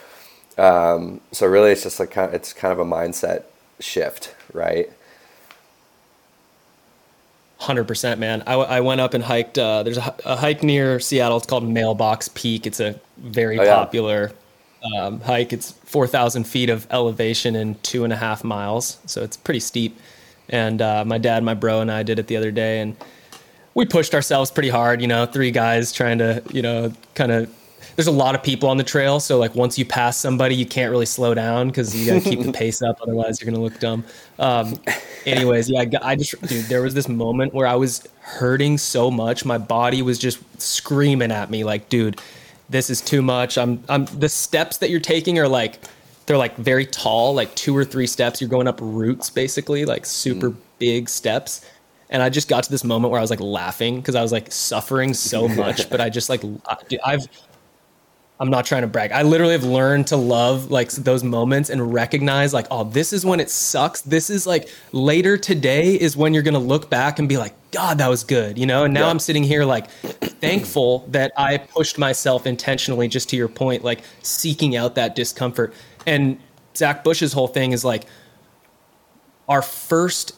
Um, 0.58 1.22
so 1.32 1.48
really 1.48 1.72
it's 1.72 1.84
just 1.84 2.00
like 2.00 2.18
it's 2.18 2.52
kind 2.52 2.72
of 2.72 2.80
a 2.80 2.86
mindset 2.86 3.44
shift 3.80 4.36
right 4.54 4.92
Hundred 7.62 7.84
percent, 7.88 8.20
man. 8.20 8.42
I, 8.48 8.56
I 8.56 8.80
went 8.80 9.02
up 9.02 9.14
and 9.14 9.24
hiked. 9.24 9.60
Uh, 9.60 9.84
there's 9.84 10.00
a, 10.00 10.16
a 10.26 10.36
hike 10.36 10.64
near 10.64 11.00
Seattle. 11.00 11.38
It's 11.38 11.46
called 11.46 11.64
Mailbox 11.68 12.28
Peak. 12.30 12.66
It's 12.66 12.80
a 12.80 13.00
very 13.18 13.60
Oh, 13.60 13.64
yeah. 13.64 13.76
popular 13.76 14.32
um, 14.98 15.22
hike. 15.22 15.54
It's 15.54 15.72
four 15.72 16.08
thousand 16.08 16.46
feet 16.46 16.72
of 16.72 16.88
elevation 16.90 17.56
in 17.56 17.76
two 17.84 18.04
and 18.04 18.12
a 18.12 18.16
half 18.16 18.44
miles, 18.44 18.98
so 19.06 19.22
it's 19.22 19.38
pretty 19.38 19.60
steep. 19.60 20.00
And 20.50 20.82
uh, 20.82 21.06
my 21.06 21.20
dad, 21.20 21.44
my 21.44 21.54
bro, 21.54 21.82
and 21.82 21.92
I 21.92 22.02
did 22.02 22.18
it 22.18 22.26
the 22.26 22.36
other 22.36 22.50
day, 22.50 22.80
and 22.82 22.96
we 23.76 23.86
pushed 23.86 24.16
ourselves 24.16 24.50
pretty 24.50 24.70
hard. 24.70 25.00
You 25.00 25.08
know, 25.08 25.28
three 25.28 25.52
guys 25.52 25.92
trying 25.92 26.18
to, 26.18 26.42
you 26.52 26.64
know, 26.64 26.92
kind 27.14 27.32
of. 27.32 27.56
There's 28.02 28.08
a 28.08 28.18
lot 28.18 28.34
of 28.34 28.42
people 28.42 28.68
on 28.68 28.78
the 28.78 28.84
trail, 28.84 29.20
so 29.20 29.38
like 29.38 29.54
once 29.54 29.78
you 29.78 29.86
pass 29.86 30.18
somebody, 30.18 30.56
you 30.56 30.66
can't 30.66 30.90
really 30.90 31.06
slow 31.06 31.36
down 31.36 31.68
because 31.68 31.96
you 31.96 32.12
got 32.12 32.24
to 32.24 32.28
keep 32.28 32.42
the 32.42 32.52
pace 32.64 32.82
up. 32.82 33.00
Otherwise, 33.00 33.40
you're 33.40 33.52
gonna 33.52 33.64
look 33.64 33.80
dumb. 33.80 34.04
Um, 34.40 34.80
anyways, 35.28 35.70
yeah, 35.70 35.82
I 35.82 36.14
I 36.14 36.16
just 36.16 36.42
dude, 36.42 36.66
there 36.66 36.82
was 36.82 36.96
this 36.96 37.08
moment 37.08 37.54
where 37.54 37.68
I 37.68 37.76
was 37.76 38.08
hurting 38.22 38.80
so 38.80 39.12
much, 39.12 39.46
my 39.46 39.60
body 39.60 40.02
was 40.02 40.18
just 40.18 40.40
screaming 40.60 41.32
at 41.32 41.52
me 41.52 41.64
like, 41.64 41.90
dude, 41.90 42.20
this 42.72 42.90
is 42.90 43.02
too 43.02 43.22
much. 43.22 43.56
I'm 43.56 43.84
I'm 43.88 44.06
the 44.06 44.30
steps 44.30 44.78
that 44.78 44.90
you're 44.90 45.00
taking 45.00 45.38
are 45.38 45.48
like 45.48 45.80
they're 46.26 46.40
like 46.40 46.56
very 46.58 46.88
tall, 46.88 47.36
like 47.36 47.54
two 47.54 47.78
or 47.78 47.86
three 47.86 48.08
steps. 48.08 48.42
You're 48.42 48.50
going 48.50 48.68
up 48.68 48.80
roots 48.82 49.30
basically, 49.30 49.86
like 49.86 50.08
super 50.08 50.50
mm. 50.50 50.58
big 50.80 51.08
steps. 51.08 51.70
And 52.10 52.24
I 52.24 52.30
just 52.30 52.50
got 52.50 52.64
to 52.64 52.72
this 52.72 52.84
moment 52.84 53.12
where 53.12 53.20
I 53.20 53.22
was 53.22 53.30
like 53.30 53.40
laughing 53.40 53.98
because 53.98 54.16
I 54.16 54.24
was 54.24 54.32
like 54.32 54.52
suffering 54.52 55.14
so 55.14 55.48
much, 55.64 55.90
but 55.90 56.02
I 56.02 56.10
just 56.10 56.30
like 56.30 56.42
I've 57.06 57.28
I'm 58.42 58.50
not 58.50 58.66
trying 58.66 58.82
to 58.82 58.88
brag. 58.88 59.12
I 59.12 59.22
literally 59.22 59.52
have 59.52 59.64
learned 59.64 60.08
to 60.08 60.18
love 60.18 60.72
like 60.72 60.90
those 60.90 61.24
moments 61.24 61.70
and 61.70 61.94
recognize 61.94 62.56
like, 62.56 62.66
oh, 62.72 62.84
this 62.84 63.14
is 63.14 63.24
when 63.24 63.40
it 63.40 63.52
sucks. 63.52 64.02
This 64.02 64.32
is 64.32 64.48
like 64.48 64.68
later 64.92 65.38
today 65.38 65.94
is 65.94 66.18
when 66.18 66.34
you're 66.34 66.42
gonna 66.42 66.58
look 66.58 66.90
back 66.90 67.20
and 67.20 67.30
be 67.30 67.38
like, 67.38 67.54
God, 67.70 68.00
that 68.00 68.08
was 68.08 68.24
good, 68.24 68.58
you 68.58 68.66
know. 68.66 68.86
And 68.86 68.96
now 68.96 69.02
yeah. 69.02 69.10
I'm 69.12 69.20
sitting 69.20 69.44
here 69.44 69.64
like 69.64 69.92
thankful 69.92 71.06
that 71.10 71.32
I 71.38 71.60
pushed 71.60 72.00
myself 72.00 72.48
intentionally, 72.48 73.08
just 73.08 73.30
to 73.30 73.36
your 73.36 73.48
point, 73.48 73.84
like 73.84 74.02
seeking 74.24 74.76
out 74.76 74.96
that 74.96 75.16
discomfort. 75.16 75.76
And 76.08 76.40
Zach 76.76 77.04
Bush's 77.04 77.34
whole 77.34 77.48
thing 77.48 77.74
is 77.74 77.86
like 77.86 78.06
our 79.48 79.62
first, 79.62 80.34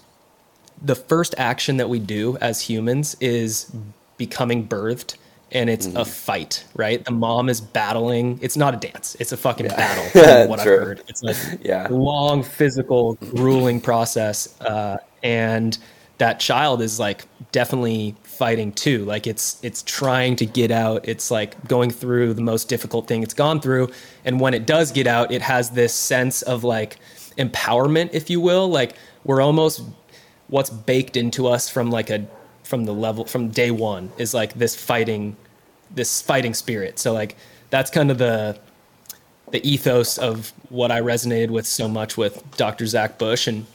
the 0.81 0.95
first 0.95 1.35
action 1.37 1.77
that 1.77 1.87
we 1.87 1.99
do 1.99 2.37
as 2.41 2.59
humans 2.59 3.15
is 3.21 3.73
becoming 4.17 4.67
birthed 4.67 5.15
and 5.53 5.69
it's 5.69 5.87
mm-hmm. 5.87 5.97
a 5.97 6.05
fight, 6.05 6.65
right? 6.75 7.03
The 7.05 7.11
mom 7.11 7.47
is 7.47 7.61
battling. 7.61 8.39
It's 8.41 8.57
not 8.57 8.73
a 8.73 8.77
dance. 8.77 9.15
It's 9.19 9.31
a 9.31 9.37
fucking 9.37 9.67
yeah. 9.67 9.75
battle. 9.75 10.03
From 10.23 10.49
what 10.49 10.59
I've 10.59 10.65
heard, 10.65 11.03
it's 11.07 11.23
a 11.23 11.57
yeah. 11.61 11.87
long, 11.89 12.43
physical, 12.43 13.13
grueling 13.15 13.79
process, 13.79 14.59
uh, 14.61 14.97
and 15.21 15.77
that 16.17 16.39
child 16.39 16.81
is 16.81 16.99
like 16.99 17.25
definitely 17.51 18.15
fighting 18.23 18.71
too. 18.71 19.05
Like 19.05 19.27
it's 19.27 19.63
it's 19.63 19.83
trying 19.83 20.35
to 20.37 20.45
get 20.45 20.71
out. 20.71 21.07
It's 21.07 21.29
like 21.29 21.67
going 21.67 21.91
through 21.91 22.33
the 22.33 22.41
most 22.41 22.67
difficult 22.67 23.07
thing 23.07 23.23
it's 23.23 23.33
gone 23.33 23.61
through, 23.61 23.89
and 24.25 24.39
when 24.39 24.53
it 24.53 24.65
does 24.65 24.91
get 24.91 25.07
out, 25.07 25.31
it 25.31 25.41
has 25.41 25.69
this 25.69 25.93
sense 25.93 26.41
of 26.41 26.63
like 26.63 26.97
empowerment, 27.37 28.09
if 28.13 28.29
you 28.29 28.41
will. 28.41 28.67
Like 28.69 28.95
we're 29.23 29.41
almost 29.41 29.83
what's 30.47 30.69
baked 30.69 31.15
into 31.15 31.47
us 31.47 31.69
from 31.69 31.91
like 31.91 32.09
a 32.09 32.27
from 32.63 32.85
the 32.85 32.93
level 32.93 33.25
from 33.25 33.49
day 33.49 33.71
one 33.71 34.11
is 34.17 34.33
like 34.33 34.53
this 34.53 34.75
fighting 34.75 35.35
this 35.91 36.21
fighting 36.21 36.53
spirit. 36.53 36.99
So 36.99 37.13
like 37.13 37.35
that's 37.69 37.89
kind 37.89 38.11
of 38.11 38.17
the 38.17 38.59
the 39.51 39.65
ethos 39.67 40.17
of 40.17 40.51
what 40.69 40.91
I 40.91 41.01
resonated 41.01 41.49
with 41.49 41.67
so 41.67 41.87
much 41.87 42.17
with 42.17 42.43
Dr. 42.57 42.87
Zach 42.87 43.19
Bush 43.19 43.47
and 43.47 43.65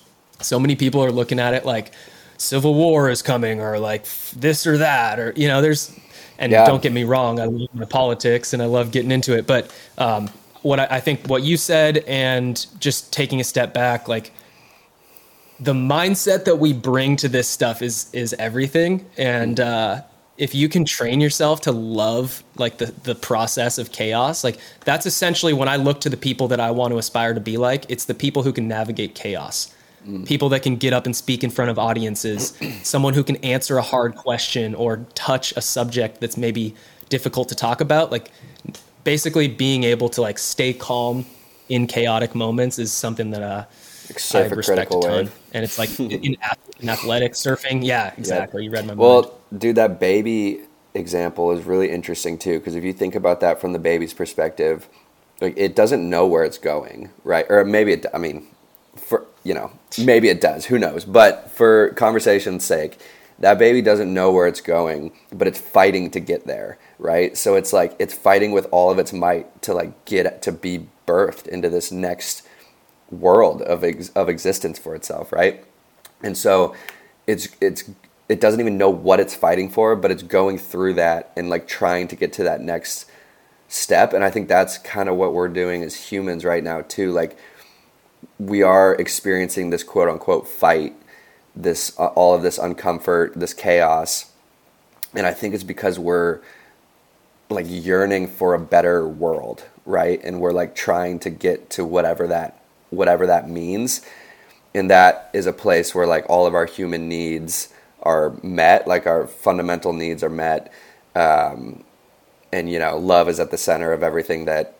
so 0.41 0.59
many 0.59 0.75
people 0.75 1.03
are 1.05 1.13
looking 1.13 1.39
at 1.39 1.55
it 1.55 1.65
like 1.65 1.93
civil 2.37 2.75
war 2.75 3.11
is 3.11 3.23
coming 3.23 3.61
or 3.61 3.79
like 3.79 4.05
this 4.37 4.67
or 4.67 4.79
that 4.79 5.19
or 5.19 5.33
you 5.37 5.47
know 5.47 5.61
there's 5.63 5.97
and 6.39 6.51
yeah. 6.53 6.65
don't 6.65 6.83
get 6.83 6.93
me 6.93 7.05
wrong 7.05 7.39
I 7.41 7.45
love 7.45 7.73
my 7.75 7.85
politics 7.85 8.53
and 8.53 8.63
I 8.63 8.67
love 8.67 8.91
getting 8.91 9.11
into 9.11 9.37
it 9.37 9.47
but 9.47 9.73
um, 9.99 10.29
what 10.63 10.81
I, 10.81 10.87
I 10.91 11.01
think 11.01 11.27
what 11.27 11.43
you 11.43 11.57
said 11.57 11.99
and 12.09 12.65
just 12.81 13.13
taking 13.13 13.41
a 13.41 13.45
step 13.45 13.73
back 13.73 14.09
like 14.09 14.33
the 15.61 15.73
mindset 15.73 16.45
that 16.45 16.57
we 16.57 16.73
bring 16.73 17.17
to 17.17 17.29
this 17.29 17.49
stuff 17.49 17.83
is 17.83 18.09
is 18.13 18.35
everything. 18.39 19.07
And 19.17 19.59
uh, 19.59 20.03
if 20.37 20.55
you 20.55 20.69
can 20.69 20.85
train 20.85 21.21
yourself 21.21 21.61
to 21.63 21.73
love 21.73 22.43
like 22.57 22.79
the 22.79 22.87
the 23.03 23.15
process 23.15 23.77
of 23.77 23.91
chaos 23.91 24.45
like 24.45 24.59
that's 24.85 25.05
essentially 25.05 25.53
when 25.53 25.69
i 25.69 25.75
look 25.75 26.01
to 26.01 26.09
the 26.09 26.17
people 26.17 26.47
that 26.47 26.61
i 26.61 26.71
want 26.71 26.93
to 26.93 26.99
aspire 26.99 27.35
to 27.35 27.41
be 27.41 27.57
like 27.57 27.85
it's 27.89 28.05
the 28.05 28.15
people 28.15 28.45
who 28.45 28.53
can 28.53 28.69
navigate 28.69 29.15
chaos. 29.15 29.75
Mm. 30.07 30.25
people 30.25 30.49
that 30.51 30.63
can 30.63 30.77
get 30.77 30.93
up 30.93 31.07
and 31.07 31.17
speak 31.17 31.43
in 31.43 31.51
front 31.51 31.73
of 31.73 31.79
audiences. 31.79 32.57
Someone 32.85 33.15
who 33.15 33.25
can 33.25 33.35
answer 33.37 33.79
a 33.79 33.83
hard 33.83 34.15
question 34.15 34.77
or 34.77 34.99
touch 35.15 35.53
a 35.57 35.61
subject 35.61 36.21
that's 36.21 36.37
maybe 36.37 36.75
difficult 37.09 37.49
to 37.49 37.57
talk 37.57 37.81
about. 37.81 38.13
Like 38.13 38.31
basically 39.03 39.49
being 39.49 39.83
able 39.83 40.09
to 40.11 40.21
like 40.21 40.39
stay 40.39 40.73
calm 40.73 41.27
in 41.69 41.89
chaotic 41.89 42.37
moments 42.37 42.79
is 42.79 42.93
something 42.93 43.31
that 43.31 43.43
uh 43.43 43.65
I 44.11 44.47
respect 44.47 44.95
a 44.95 45.01
ton. 45.01 45.27
Way. 45.27 45.33
And 45.53 45.65
it's 45.65 45.79
like 45.79 45.99
in, 46.01 46.37
in 46.81 46.89
athletics, 46.89 47.41
surfing. 47.41 47.85
Yeah, 47.85 48.13
exactly. 48.17 48.63
Yep. 48.63 48.65
You 48.65 48.71
read 48.71 48.87
my 48.87 48.95
well, 48.95 49.23
mind. 49.23 49.33
Well, 49.33 49.59
dude, 49.59 49.77
that 49.77 50.01
baby 50.01 50.63
example 50.95 51.53
is 51.53 51.65
really 51.65 51.91
interesting 51.91 52.39
too, 52.39 52.59
because 52.59 52.75
if 52.75 52.85
you 52.85 52.93
think 52.93 53.15
about 53.15 53.41
that 53.41 53.61
from 53.61 53.73
the 53.73 53.79
baby's 53.79 54.15
perspective, 54.15 54.89
like 55.41 55.55
it 55.57 55.77
doesn't 55.77 56.09
know 56.09 56.27
where 56.27 56.45
it's 56.45 56.59
going, 56.59 57.11
right? 57.25 57.47
Or 57.49 57.65
maybe 57.65 57.93
it. 57.93 58.07
I 58.13 58.19
mean, 58.19 58.47
for 58.97 59.27
you 59.45 59.55
know, 59.55 59.71
maybe 59.99 60.29
it 60.29 60.41
does. 60.41 60.67
Who 60.67 60.79
knows? 60.79 61.05
But 61.05 61.51
for 61.51 61.91
conversation's 61.91 62.65
sake, 62.65 62.99
that 63.39 63.59
baby 63.59 63.83
doesn't 63.83 64.13
know 64.13 64.33
where 64.33 64.47
it's 64.47 64.61
going, 64.61 65.13
but 65.33 65.47
it's 65.47 65.61
fighting 65.61 66.11
to 66.11 66.21
get 66.21 66.47
there, 66.47 66.79
right? 66.99 67.37
So 67.37 67.55
it's 67.55 67.73
like 67.73 67.95
it's 67.99 68.15
fighting 68.15 68.53
with 68.53 68.67
all 68.73 68.91
of 68.91 68.99
its 68.99 69.13
might 69.13 69.63
to 69.63 69.75
like 69.75 70.05
get 70.05 70.43
to 70.43 70.53
be 70.53 70.89
birthed 71.07 71.47
into 71.47 71.69
this 71.69 71.93
next 71.93 72.48
world 73.11 73.63
of 73.63 73.85
ex- 73.85 74.11
of 74.11 74.29
existence 74.29 74.79
for 74.79 74.95
itself, 74.95 75.33
right? 75.33 75.65
And 76.23 76.37
so 76.37 76.75
it's 77.27 77.49
it's 77.61 77.91
it 78.29 78.41
doesn't 78.41 78.61
even 78.61 78.77
know 78.77 78.91
what 78.91 79.21
it's 79.21 79.35
fighting 79.35 79.71
for, 79.71 79.97
but 79.97 80.11
it's 80.11 80.23
going 80.23 80.59
through 80.59 80.95
that 80.95 81.33
and 81.37 81.49
like 81.49 81.67
trying 81.67 82.09
to 82.09 82.17
get 82.17 82.33
to 82.35 82.43
that 82.45 82.61
next 82.61 83.07
step. 83.69 84.13
And 84.13 84.23
I 84.23 84.31
think 84.31 84.49
that's 84.49 84.79
kind 84.79 85.09
of 85.09 85.17
what 85.17 85.33
we're 85.33 85.49
doing 85.49 85.83
as 85.83 86.11
humans 86.11 86.45
right 86.45 86.63
now 86.63 86.83
too. 86.83 87.13
Like 87.13 87.39
we 88.39 88.63
are 88.63 88.95
experiencing 88.95 89.71
this 89.71 89.83
quote 89.83 90.09
unquote 90.09 90.47
fight, 90.47 90.95
this 91.55 91.99
uh, 91.99 92.07
all 92.09 92.35
of 92.35 92.43
this 92.43 92.59
uncomfort, 92.59 93.35
this 93.35 93.55
chaos, 93.55 94.31
and 95.15 95.27
I 95.27 95.33
think 95.33 95.55
it's 95.55 95.65
because 95.65 95.99
we're 95.99 96.41
like 97.51 97.67
yearning 97.69 98.29
for 98.29 98.53
a 98.53 98.59
better 98.59 99.09
world, 99.09 99.65
right? 99.87 100.23
And 100.23 100.39
we're 100.41 100.53
like 100.53 100.75
trying 100.75 101.19
to 101.21 101.31
get 101.31 101.71
to 101.71 101.85
whatever 101.85 102.27
that 102.27 102.61
whatever 102.91 103.27
that 103.27 103.49
means. 103.49 104.03
And 104.75 104.91
that 104.91 105.31
is 105.33 105.47
a 105.47 105.53
place 105.53 105.95
where 105.95 106.07
like 106.07 106.29
all 106.29 106.47
of 106.47 106.55
our 106.55 106.67
human 106.67 107.09
needs 107.09 107.73
are 108.03 108.35
met, 108.43 108.87
like 108.87 109.07
our 109.07 109.27
fundamental 109.27 109.93
needs 109.93 110.23
are 110.23 110.31
met. 110.31 110.73
Um, 111.15 111.85
and 112.53 112.71
you 112.71 112.79
know, 112.79 112.97
love 112.97 113.29
is 113.29 113.41
at 113.41 113.51
the 113.51 113.59
center 113.59 113.93
of 113.93 114.03
everything 114.03 114.45
that 114.47 114.77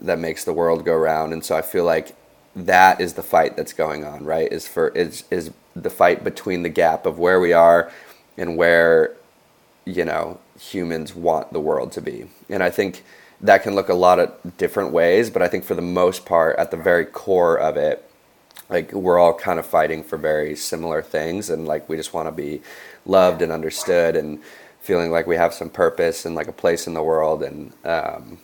that 0.00 0.18
makes 0.18 0.44
the 0.44 0.52
world 0.52 0.84
go 0.84 0.94
round. 0.94 1.32
And 1.32 1.44
so 1.44 1.56
I 1.56 1.62
feel 1.62 1.84
like 1.84 2.16
that 2.54 3.00
is 3.00 3.14
the 3.14 3.22
fight 3.22 3.56
that's 3.56 3.72
going 3.72 4.04
on, 4.04 4.24
right? 4.24 4.50
Is 4.50 4.66
for 4.66 4.88
is 4.88 5.24
is 5.30 5.50
the 5.74 5.90
fight 5.90 6.24
between 6.24 6.62
the 6.62 6.68
gap 6.68 7.04
of 7.04 7.18
where 7.18 7.38
we 7.38 7.52
are 7.52 7.92
and 8.38 8.56
where 8.56 9.14
you 9.84 10.04
know 10.04 10.40
humans 10.58 11.14
want 11.14 11.52
the 11.52 11.60
world 11.60 11.92
to 11.92 12.00
be. 12.00 12.26
And 12.48 12.62
I 12.62 12.70
think 12.70 13.04
that 13.40 13.62
can 13.62 13.74
look 13.74 13.88
a 13.88 13.94
lot 13.94 14.18
of 14.18 14.56
different 14.56 14.92
ways, 14.92 15.30
but 15.30 15.42
I 15.42 15.48
think 15.48 15.64
for 15.64 15.74
the 15.74 15.82
most 15.82 16.24
part, 16.24 16.56
at 16.58 16.70
the 16.70 16.76
very 16.76 17.04
core 17.04 17.58
of 17.58 17.76
it, 17.76 18.08
like 18.68 18.92
we're 18.92 19.18
all 19.18 19.34
kind 19.34 19.58
of 19.58 19.66
fighting 19.66 20.02
for 20.02 20.16
very 20.16 20.56
similar 20.56 21.02
things, 21.02 21.50
and 21.50 21.66
like 21.66 21.88
we 21.88 21.96
just 21.96 22.14
want 22.14 22.26
to 22.28 22.32
be 22.32 22.62
loved 23.04 23.42
and 23.42 23.52
understood, 23.52 24.16
and 24.16 24.40
feeling 24.80 25.10
like 25.10 25.26
we 25.26 25.36
have 25.36 25.52
some 25.52 25.68
purpose 25.68 26.24
and 26.24 26.34
like 26.34 26.48
a 26.48 26.52
place 26.52 26.86
in 26.86 26.94
the 26.94 27.02
world, 27.02 27.42
and 27.42 27.72
um, 27.84 28.38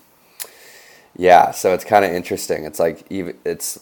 yeah, 1.16 1.50
so 1.50 1.74
it's 1.74 1.84
kind 1.84 2.04
of 2.04 2.12
interesting. 2.12 2.64
It's 2.64 2.78
like 2.78 3.04
even 3.10 3.36
it's 3.44 3.80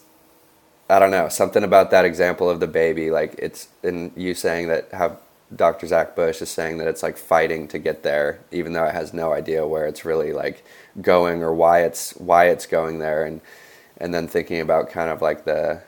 I 0.89 0.99
don't 0.99 1.11
know 1.11 1.29
something 1.29 1.63
about 1.63 1.91
that 1.91 2.05
example 2.05 2.49
of 2.51 2.61
the 2.61 2.67
baby, 2.67 3.11
like 3.11 3.35
it's 3.39 3.69
in 3.83 4.13
you 4.17 4.35
saying 4.35 4.69
that 4.69 4.89
how 4.93 5.19
Dr. 5.55 5.87
Zach 5.87 6.15
Bush 6.15 6.41
is 6.41 6.49
saying 6.49 6.79
that 6.79 6.87
it's 6.87 7.03
like 7.03 7.17
fighting 7.17 7.67
to 7.69 7.79
get 7.79 8.03
there, 8.03 8.41
even 8.53 8.73
though 8.73 8.85
it 8.85 8.95
has 8.95 9.13
no 9.13 9.33
idea 9.33 9.67
where 9.67 9.87
it's 9.87 10.05
really 10.05 10.33
like 10.33 10.65
going 11.01 11.43
or 11.43 11.53
why 11.53 11.83
it's 11.83 12.13
why 12.13 12.47
it's 12.47 12.67
going 12.67 13.01
there, 13.01 13.25
and 13.25 13.41
and 13.97 14.15
then 14.15 14.29
thinking 14.29 14.61
about 14.61 14.91
kind 14.91 15.11
of 15.11 15.21
like 15.21 15.45
the 15.45 15.83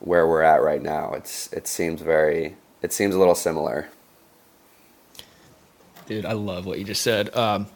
where 0.00 0.26
we're 0.26 0.42
at 0.42 0.62
right 0.62 0.82
now. 0.82 1.12
It's 1.12 1.52
it 1.52 1.66
seems 1.66 2.00
very 2.00 2.56
it 2.82 2.92
seems 2.92 3.14
a 3.14 3.18
little 3.18 3.34
similar. 3.34 3.88
Dude, 6.06 6.24
I 6.24 6.32
love 6.32 6.66
what 6.66 6.78
you 6.78 6.84
just 6.84 7.02
said. 7.02 7.34
Um, 7.36 7.66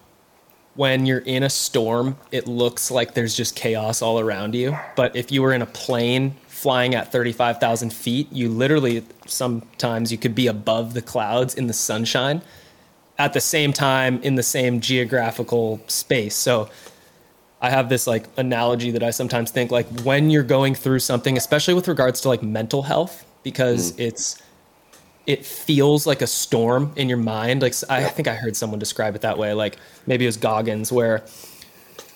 when 0.75 1.07
you're 1.07 1.21
in 1.21 1.45
a 1.45 1.51
storm, 1.51 2.17
it 2.33 2.49
looks 2.49 2.91
like 2.91 3.15
there's 3.15 3.37
just 3.37 3.55
chaos 3.55 4.03
all 4.03 4.19
around 4.19 4.55
you. 4.55 4.77
But 4.97 5.15
if 5.15 5.31
you 5.31 5.43
were 5.43 5.53
in 5.53 5.63
a 5.63 5.67
plane 5.67 6.35
flying 6.65 6.95
at 6.95 7.13
35,000 7.13 7.93
feet, 7.93 8.33
you 8.33 8.49
literally 8.49 9.05
sometimes 9.27 10.11
you 10.11 10.17
could 10.17 10.35
be 10.35 10.47
above 10.47 10.95
the 10.95 11.03
clouds 11.03 11.55
in 11.55 11.67
the 11.67 11.75
sunshine 11.75 12.41
at 13.19 13.35
the 13.35 13.41
same 13.41 13.71
time 13.71 14.19
in 14.23 14.37
the 14.37 14.43
same 14.43 14.81
geographical 14.81 15.79
space. 15.89 16.35
So 16.35 16.71
I 17.61 17.69
have 17.69 17.91
this 17.91 18.07
like 18.07 18.25
analogy 18.39 18.91
that 18.93 19.03
I 19.03 19.11
sometimes 19.11 19.51
think 19.51 19.71
like 19.71 19.87
when 20.01 20.31
you're 20.31 20.43
going 20.43 20.75
through 20.75 21.01
something, 21.01 21.37
especially 21.37 21.75
with 21.75 21.87
regards 21.87 22.23
to 22.23 22.29
like 22.29 22.43
mental 22.43 22.83
health, 22.83 23.27
because 23.43 23.93
mm. 23.93 24.07
it's 24.07 24.43
it 25.27 25.45
feels 25.45 26.07
like 26.07 26.23
a 26.23 26.27
storm 26.27 26.95
in 26.97 27.11
your 27.11 27.19
mind. 27.19 27.61
Like 27.61 27.75
I 27.91 28.05
think 28.05 28.27
I 28.27 28.35
heard 28.37 28.57
someone 28.57 28.79
describe 28.79 29.15
it 29.15 29.21
that 29.21 29.37
way. 29.37 29.53
Like 29.53 29.77
maybe 30.07 30.25
it 30.25 30.29
was 30.29 30.39
Goggins, 30.39 30.91
where 30.91 31.25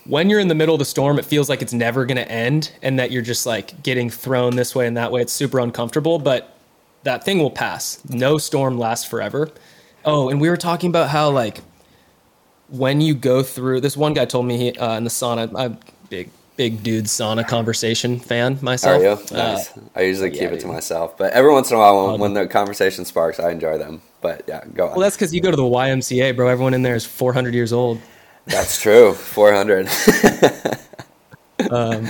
when 0.09 0.31
you're 0.31 0.41
in 0.41 0.49
the 0.49 0.55
middle 0.55 0.75
of 0.75 0.79
the 0.79 0.85
storm, 0.85 1.19
it 1.19 1.25
feels 1.25 1.49
like 1.49 1.61
it's 1.63 1.75
never 1.75 2.07
going 2.07 2.17
to 2.17 2.29
end, 2.31 2.73
and 2.83 2.99
that 2.99 3.11
you're 3.11 3.23
just 3.23 3.45
like 3.47 3.83
getting 3.83 4.09
thrown 4.11 4.57
this 4.57 4.75
way 4.75 4.87
and 4.87 4.97
that 4.97 5.13
way. 5.13 5.21
It's 5.21 5.33
super 5.33 5.61
uncomfortable, 5.61 6.19
but 6.19 6.55
that 7.03 7.25
thing 7.25 7.39
will 7.39 7.51
pass. 7.51 8.01
No 8.09 8.39
storm 8.39 8.79
lasts 8.79 9.07
forever. 9.07 9.51
Oh, 10.05 10.31
and 10.31 10.41
we 10.41 10.49
were 10.49 10.57
talking 10.57 10.89
about 10.91 11.11
how 11.11 11.31
like 11.31 11.61
when 12.69 13.01
you 13.01 13.15
go 13.15 13.43
through 13.43 13.81
this 13.81 13.97
one 13.97 14.15
guy 14.15 14.25
told 14.25 14.47
me 14.47 14.73
uh, 14.75 14.97
in 14.97 15.05
the 15.05 15.11
sauna 15.11 15.51
i'm 15.59 15.79
big 16.11 16.29
big 16.57 16.83
dude 16.83 17.07
sauna 17.07 17.47
conversation 17.47 18.19
fan 18.19 18.59
myself 18.61 19.01
Are 19.01 19.05
you? 19.05 19.11
Uh, 19.11 19.55
Nice. 19.55 19.73
I 19.97 20.03
usually 20.03 20.31
yeah, 20.35 20.41
keep 20.43 20.53
it 20.53 20.61
to 20.61 20.67
myself, 20.67 21.17
but 21.17 21.33
every 21.33 21.51
once 21.51 21.71
in 21.71 21.77
a 21.77 21.81
while, 21.81 22.11
when, 22.11 22.21
when 22.21 22.35
the 22.35 22.47
conversation 22.47 23.05
sparks, 23.07 23.41
I 23.41 23.51
enjoy 23.51 23.79
them. 23.79 24.03
But 24.21 24.43
yeah, 24.47 24.65
go 24.75 24.85
on. 24.87 24.91
well 24.93 25.01
that's 25.01 25.17
because 25.17 25.33
you 25.35 25.41
go 25.41 25.51
to 25.51 25.57
the 25.57 25.63
ymca 25.63 26.35
bro 26.37 26.49
everyone 26.49 26.75
in 26.75 26.83
there 26.83 26.97
is 26.97 27.05
400 27.07 27.55
years 27.55 27.73
old 27.73 28.01
That's 28.49 28.81
true. 28.81 29.15
Four 29.15 29.53
hundred. 29.53 29.89
um, 31.71 32.07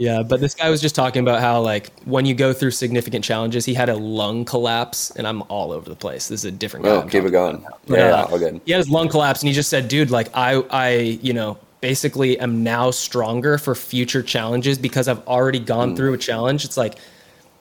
yeah 0.00 0.22
but 0.22 0.40
this 0.40 0.54
guy 0.54 0.70
was 0.70 0.80
just 0.80 0.94
talking 0.94 1.20
about 1.20 1.40
how 1.40 1.60
like 1.60 1.92
when 2.04 2.24
you 2.24 2.34
go 2.34 2.54
through 2.54 2.70
significant 2.70 3.22
challenges 3.22 3.66
he 3.66 3.74
had 3.74 3.90
a 3.90 3.94
lung 3.94 4.46
collapse 4.46 5.10
and 5.10 5.26
i'm 5.26 5.42
all 5.42 5.72
over 5.72 5.88
the 5.88 5.94
place 5.94 6.28
this 6.28 6.40
is 6.40 6.44
a 6.46 6.50
different 6.50 6.84
guy 6.86 6.92
oh, 6.92 7.00
I'm 7.02 7.08
keep 7.08 7.24
it 7.24 7.30
going. 7.30 7.64
But, 7.86 7.98
Yeah, 7.98 8.04
uh, 8.04 8.08
yeah, 8.08 8.22
all 8.24 8.38
good. 8.38 8.60
he 8.64 8.72
had 8.72 8.78
his 8.78 8.88
lung 8.88 9.10
collapse 9.10 9.42
and 9.42 9.48
he 9.48 9.54
just 9.54 9.68
said 9.68 9.88
dude 9.88 10.10
like 10.10 10.28
i 10.34 10.54
i 10.70 10.90
you 11.22 11.34
know 11.34 11.58
basically 11.82 12.38
am 12.38 12.62
now 12.62 12.90
stronger 12.90 13.58
for 13.58 13.74
future 13.74 14.22
challenges 14.22 14.78
because 14.78 15.06
i've 15.06 15.26
already 15.26 15.60
gone 15.60 15.94
through 15.94 16.14
a 16.14 16.18
challenge 16.18 16.64
it's 16.64 16.78
like 16.78 16.96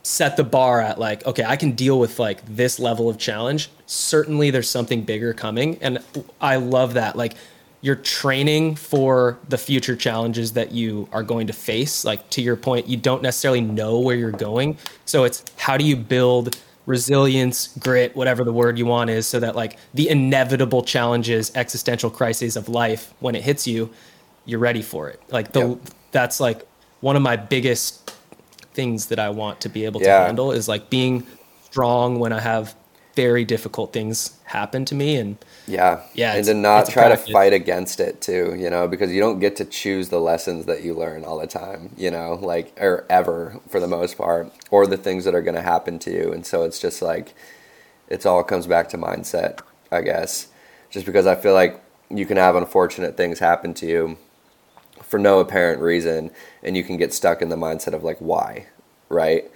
set 0.03 0.37
the 0.37 0.43
bar 0.43 0.79
at 0.79 0.97
like 0.97 1.25
okay 1.25 1.43
i 1.43 1.57
can 1.57 1.73
deal 1.73 1.99
with 1.99 2.19
like 2.19 2.43
this 2.45 2.79
level 2.79 3.09
of 3.09 3.17
challenge 3.17 3.69
certainly 3.85 4.49
there's 4.49 4.69
something 4.69 5.01
bigger 5.03 5.33
coming 5.33 5.77
and 5.81 5.99
i 6.39 6.55
love 6.55 6.93
that 6.93 7.17
like 7.17 7.33
you're 7.81 7.95
training 7.95 8.75
for 8.75 9.37
the 9.47 9.57
future 9.57 9.95
challenges 9.95 10.53
that 10.53 10.71
you 10.71 11.07
are 11.13 11.23
going 11.23 11.47
to 11.47 11.53
face 11.53 12.03
like 12.03 12.29
to 12.29 12.41
your 12.41 12.55
point 12.55 12.87
you 12.87 12.97
don't 12.97 13.21
necessarily 13.23 13.61
know 13.61 13.99
where 13.99 14.15
you're 14.17 14.31
going 14.31 14.77
so 15.05 15.23
it's 15.23 15.43
how 15.57 15.77
do 15.77 15.85
you 15.85 15.95
build 15.95 16.57
resilience 16.85 17.67
grit 17.79 18.15
whatever 18.15 18.43
the 18.43 18.51
word 18.51 18.77
you 18.77 18.85
want 18.85 19.09
is 19.09 19.25
so 19.27 19.39
that 19.39 19.55
like 19.55 19.77
the 19.93 20.09
inevitable 20.09 20.81
challenges 20.83 21.51
existential 21.55 22.09
crises 22.09 22.57
of 22.57 22.67
life 22.67 23.13
when 23.19 23.35
it 23.35 23.43
hits 23.43 23.65
you 23.67 23.89
you're 24.45 24.59
ready 24.59 24.81
for 24.81 25.09
it 25.09 25.21
like 25.29 25.51
the 25.53 25.69
Yep. 25.69 25.77
that's 26.11 26.39
like 26.39 26.67
one 27.01 27.15
of 27.15 27.21
my 27.21 27.35
biggest 27.37 28.11
things 28.73 29.05
that 29.07 29.19
I 29.19 29.29
want 29.29 29.61
to 29.61 29.69
be 29.69 29.85
able 29.85 29.99
to 30.01 30.05
Yeah. 30.05 30.25
handle 30.25 30.51
is 30.51 30.67
like 30.67 30.89
being 30.89 31.25
strong 31.63 32.19
when 32.19 32.33
I 32.33 32.39
have 32.39 32.75
very 33.15 33.43
difficult 33.43 33.91
things 33.91 34.37
happen 34.45 34.85
to 34.85 34.95
me 34.95 35.17
and 35.17 35.37
Yeah. 35.67 36.01
Yeah, 36.13 36.33
And 36.35 36.45
to 36.45 36.53
not 36.53 36.89
try 36.89 37.09
to 37.09 37.17
fight 37.17 37.53
against 37.53 37.99
it 37.99 38.21
too, 38.21 38.55
you 38.57 38.69
know, 38.69 38.87
because 38.87 39.11
you 39.11 39.19
don't 39.19 39.39
get 39.39 39.55
to 39.57 39.65
choose 39.65 40.09
the 40.09 40.19
lessons 40.19 40.65
that 40.65 40.83
you 40.83 40.93
learn 40.93 41.25
all 41.25 41.39
the 41.39 41.47
time, 41.47 41.91
you 41.97 42.11
know, 42.11 42.39
like, 42.41 42.75
or 42.79 43.05
ever 43.09 43.59
for 43.67 43.79
the 43.79 43.87
most 43.87 44.17
part, 44.17 44.51
or 44.71 44.87
the 44.87 44.97
things 44.97 45.25
that 45.25 45.35
are 45.35 45.41
going 45.41 45.55
to 45.55 45.61
happen 45.61 45.99
to 45.99 46.11
you. 46.11 46.31
And 46.33 46.45
so 46.45 46.63
it's 46.63 46.79
just 46.79 47.01
like, 47.01 47.35
it's 48.07 48.25
all 48.25 48.43
comes 48.43 48.67
back 48.67 48.89
to 48.89 48.97
mindset, 48.97 49.59
I 49.91 50.01
guess. 50.01 50.47
Just 50.89 51.05
because 51.05 51.27
I 51.27 51.35
feel 51.35 51.53
like 51.53 51.83
you 52.09 52.25
can 52.25 52.37
have 52.37 52.55
unfortunate 52.55 53.15
things 53.15 53.39
happen 53.39 53.73
to 53.75 53.85
you 53.85 54.17
for 55.03 55.19
no 55.19 55.39
apparent 55.39 55.81
reason, 55.81 56.31
and 56.63 56.75
you 56.75 56.83
can 56.83 56.97
get 56.97 57.13
stuck 57.13 57.41
in 57.41 57.49
the 57.49 57.55
mindset 57.55 57.93
of 57.93 58.03
like, 58.03 58.17
why, 58.19 58.67
right? 59.09 59.49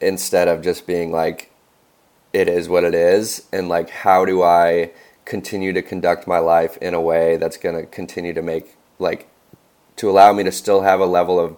Instead 0.00 0.48
of 0.48 0.62
just 0.62 0.86
being 0.86 1.12
like, 1.12 1.49
it 2.32 2.48
is 2.48 2.68
what 2.68 2.84
it 2.84 2.94
is 2.94 3.46
and 3.52 3.68
like 3.68 3.90
how 3.90 4.24
do 4.24 4.42
i 4.42 4.90
continue 5.24 5.72
to 5.72 5.82
conduct 5.82 6.26
my 6.26 6.38
life 6.38 6.76
in 6.78 6.94
a 6.94 7.00
way 7.00 7.36
that's 7.36 7.56
going 7.56 7.74
to 7.74 7.86
continue 7.86 8.32
to 8.32 8.42
make 8.42 8.76
like 8.98 9.28
to 9.96 10.08
allow 10.10 10.32
me 10.32 10.42
to 10.42 10.52
still 10.52 10.82
have 10.82 11.00
a 11.00 11.06
level 11.06 11.38
of 11.38 11.56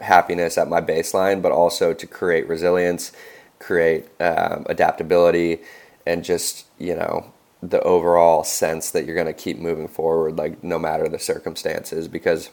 happiness 0.00 0.56
at 0.56 0.68
my 0.68 0.80
baseline 0.80 1.42
but 1.42 1.52
also 1.52 1.92
to 1.92 2.06
create 2.06 2.48
resilience 2.48 3.12
create 3.58 4.06
um, 4.20 4.64
adaptability 4.68 5.60
and 6.06 6.24
just 6.24 6.66
you 6.78 6.94
know 6.94 7.32
the 7.62 7.80
overall 7.82 8.42
sense 8.42 8.90
that 8.90 9.04
you're 9.04 9.14
going 9.14 9.26
to 9.26 9.34
keep 9.34 9.58
moving 9.58 9.86
forward 9.86 10.36
like 10.36 10.62
no 10.64 10.78
matter 10.78 11.08
the 11.08 11.18
circumstances 11.18 12.08
because 12.08 12.50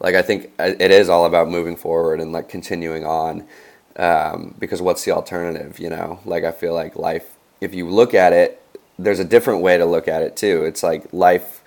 like 0.00 0.14
i 0.14 0.20
think 0.20 0.52
uh, 0.58 0.72
it 0.78 0.90
is 0.90 1.08
all 1.08 1.24
about 1.24 1.48
moving 1.48 1.76
forward 1.76 2.20
and 2.20 2.32
like 2.32 2.48
continuing 2.50 3.06
on 3.06 3.46
um, 3.96 4.54
because 4.58 4.80
what's 4.80 5.04
the 5.04 5.10
alternative 5.12 5.78
you 5.78 5.90
know? 5.90 6.20
Like 6.24 6.44
i 6.44 6.52
feel 6.52 6.74
like 6.74 6.96
life 6.96 7.36
if 7.60 7.74
you 7.74 7.88
look 7.88 8.14
at 8.14 8.32
it 8.32 8.60
there's 8.98 9.18
a 9.18 9.24
different 9.24 9.62
way 9.62 9.78
to 9.78 9.84
look 9.86 10.06
at 10.06 10.22
it 10.22 10.36
too. 10.36 10.64
It's 10.64 10.82
like 10.82 11.12
life 11.12 11.62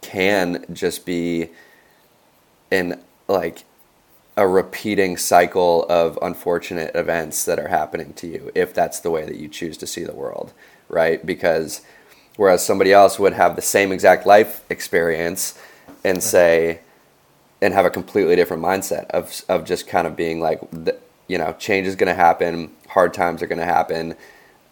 can 0.00 0.64
just 0.72 1.04
be 1.04 1.50
in 2.70 3.00
like 3.28 3.64
a 4.36 4.48
repeating 4.48 5.16
cycle 5.16 5.84
of 5.88 6.18
unfortunate 6.22 6.94
events 6.94 7.44
that 7.44 7.58
are 7.58 7.68
happening 7.68 8.14
to 8.14 8.26
you 8.26 8.50
if 8.54 8.72
that's 8.72 9.00
the 9.00 9.10
way 9.10 9.26
that 9.26 9.36
you 9.36 9.48
choose 9.48 9.76
to 9.76 9.86
see 9.86 10.02
the 10.04 10.14
world 10.14 10.52
right? 10.90 11.24
Because 11.24 11.80
whereas 12.36 12.64
somebody 12.64 12.92
else 12.92 13.18
would 13.18 13.32
have 13.32 13.56
the 13.56 13.62
same 13.62 13.92
exact 13.92 14.26
life 14.26 14.62
experience 14.68 15.58
and 16.04 16.22
say 16.22 16.80
and 17.62 17.72
have 17.74 17.84
a 17.84 17.90
completely 17.90 18.36
different 18.36 18.62
mindset 18.62 19.06
of 19.10 19.42
of 19.48 19.64
just 19.64 19.86
kind 19.86 20.06
of 20.06 20.16
being 20.16 20.40
like 20.40 20.60
the, 20.70 20.96
you 21.30 21.38
know 21.38 21.52
change 21.58 21.86
is 21.86 21.96
going 21.96 22.08
to 22.08 22.14
happen 22.14 22.70
hard 22.88 23.14
times 23.14 23.42
are 23.42 23.46
going 23.46 23.58
to 23.58 23.64
happen 23.64 24.14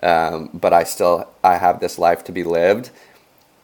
um, 0.02 0.50
but 0.52 0.72
i 0.72 0.82
still 0.84 1.28
i 1.44 1.56
have 1.56 1.80
this 1.80 1.98
life 1.98 2.24
to 2.24 2.32
be 2.32 2.44
lived 2.44 2.90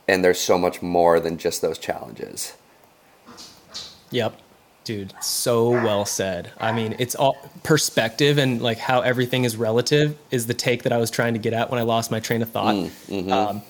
and 0.07 0.25
there's 0.25 0.41
so 0.41 0.59
much 0.59 0.83
more 0.83 1.19
than 1.21 1.39
just 1.39 1.63
those 1.63 1.79
challenges 1.79 2.55
Yep. 4.15 4.41
Dude, 4.85 5.15
so 5.23 5.71
well 5.71 6.05
said. 6.05 6.53
I 6.59 6.71
mean, 6.71 6.95
it's 6.99 7.15
all 7.15 7.37
perspective 7.63 8.39
and 8.39 8.61
like 8.61 8.79
how 8.79 9.01
everything 9.01 9.45
is 9.45 9.57
relative 9.57 10.17
is 10.31 10.47
the 10.47 10.55
take 10.55 10.83
that 10.83 10.93
I 10.93 10.99
was 10.99 11.11
trying 11.11 11.33
to 11.33 11.39
get 11.39 11.55
at 11.55 11.71
when 11.71 11.81
I 11.81 11.85
lost 11.85 12.11
my 12.11 12.21
train 12.21 12.43
of 12.43 12.51
thought. 12.51 12.75
Um, 13.33 13.63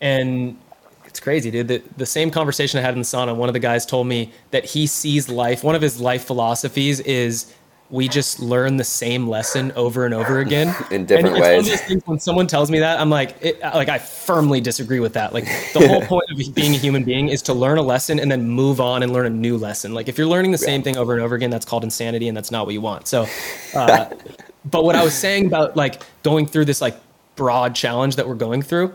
and 0.00 0.56
it's 1.04 1.18
crazy, 1.18 1.50
dude. 1.50 1.68
The, 1.68 1.82
the 1.96 2.06
same 2.06 2.30
conversation 2.30 2.78
I 2.78 2.82
had 2.82 2.94
in 2.94 3.00
the 3.00 3.04
sauna, 3.04 3.34
one 3.34 3.48
of 3.48 3.54
the 3.54 3.58
guys 3.58 3.84
told 3.84 4.06
me 4.06 4.32
that 4.52 4.64
he 4.64 4.86
sees 4.86 5.28
life, 5.28 5.64
one 5.64 5.74
of 5.74 5.82
his 5.82 6.00
life 6.00 6.24
philosophies 6.24 7.00
is 7.00 7.52
we 7.90 8.08
just 8.08 8.40
learn 8.40 8.76
the 8.76 8.84
same 8.84 9.28
lesson 9.28 9.72
over 9.72 10.04
and 10.04 10.14
over 10.14 10.40
again 10.40 10.68
In 10.90 11.06
different 11.06 11.36
and 11.36 11.36
it's 11.36 11.40
one 11.40 11.54
of 11.54 11.56
ways. 11.64 11.68
those 11.68 11.80
things 11.82 12.02
when 12.06 12.18
someone 12.18 12.46
tells 12.46 12.70
me 12.70 12.80
that, 12.80 12.98
I'm 12.98 13.10
like, 13.10 13.36
it, 13.40 13.60
like 13.60 13.88
I 13.88 13.98
firmly 13.98 14.60
disagree 14.60 15.00
with 15.00 15.12
that. 15.14 15.32
Like 15.32 15.44
the 15.72 15.86
whole 15.86 16.02
point 16.06 16.24
of 16.30 16.54
being 16.54 16.74
a 16.74 16.78
human 16.78 17.04
being 17.04 17.28
is 17.28 17.42
to 17.42 17.54
learn 17.54 17.78
a 17.78 17.82
lesson 17.82 18.18
and 18.18 18.30
then 18.30 18.48
move 18.48 18.80
on 18.80 19.02
and 19.02 19.12
learn 19.12 19.26
a 19.26 19.30
new 19.30 19.56
lesson. 19.56 19.94
Like 19.94 20.08
if 20.08 20.18
you're 20.18 20.26
learning 20.26 20.50
the 20.50 20.58
same 20.58 20.82
thing 20.82 20.96
over 20.96 21.14
and 21.14 21.22
over 21.22 21.34
again, 21.34 21.50
that's 21.50 21.64
called 21.64 21.84
insanity, 21.84 22.28
and 22.28 22.36
that's 22.36 22.50
not 22.50 22.66
what 22.66 22.72
you 22.72 22.80
want. 22.80 23.06
So, 23.06 23.26
uh, 23.74 24.06
but 24.64 24.84
what 24.84 24.96
I 24.96 25.04
was 25.04 25.14
saying 25.14 25.46
about 25.46 25.76
like 25.76 26.02
going 26.22 26.46
through 26.46 26.64
this 26.64 26.80
like 26.80 26.96
broad 27.36 27.74
challenge 27.74 28.16
that 28.16 28.26
we're 28.26 28.34
going 28.34 28.62
through, 28.62 28.92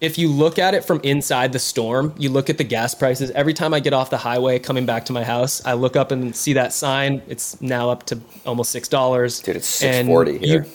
if 0.00 0.18
you 0.18 0.28
look 0.28 0.58
at 0.58 0.74
it 0.74 0.84
from 0.84 1.00
inside 1.02 1.52
the 1.52 1.58
storm, 1.58 2.14
you 2.18 2.28
look 2.28 2.50
at 2.50 2.58
the 2.58 2.64
gas 2.64 2.94
prices. 2.94 3.30
Every 3.30 3.54
time 3.54 3.72
I 3.72 3.80
get 3.80 3.94
off 3.94 4.10
the 4.10 4.18
highway 4.18 4.58
coming 4.58 4.84
back 4.84 5.06
to 5.06 5.12
my 5.12 5.24
house, 5.24 5.64
I 5.64 5.72
look 5.72 5.96
up 5.96 6.10
and 6.10 6.36
see 6.36 6.52
that 6.54 6.72
sign. 6.72 7.22
It's 7.28 7.60
now 7.62 7.90
up 7.90 8.04
to 8.06 8.20
almost 8.44 8.70
six 8.72 8.88
dollars. 8.88 9.40
Dude, 9.40 9.56
it's 9.56 9.66
640 9.66 10.38
here. 10.38 10.66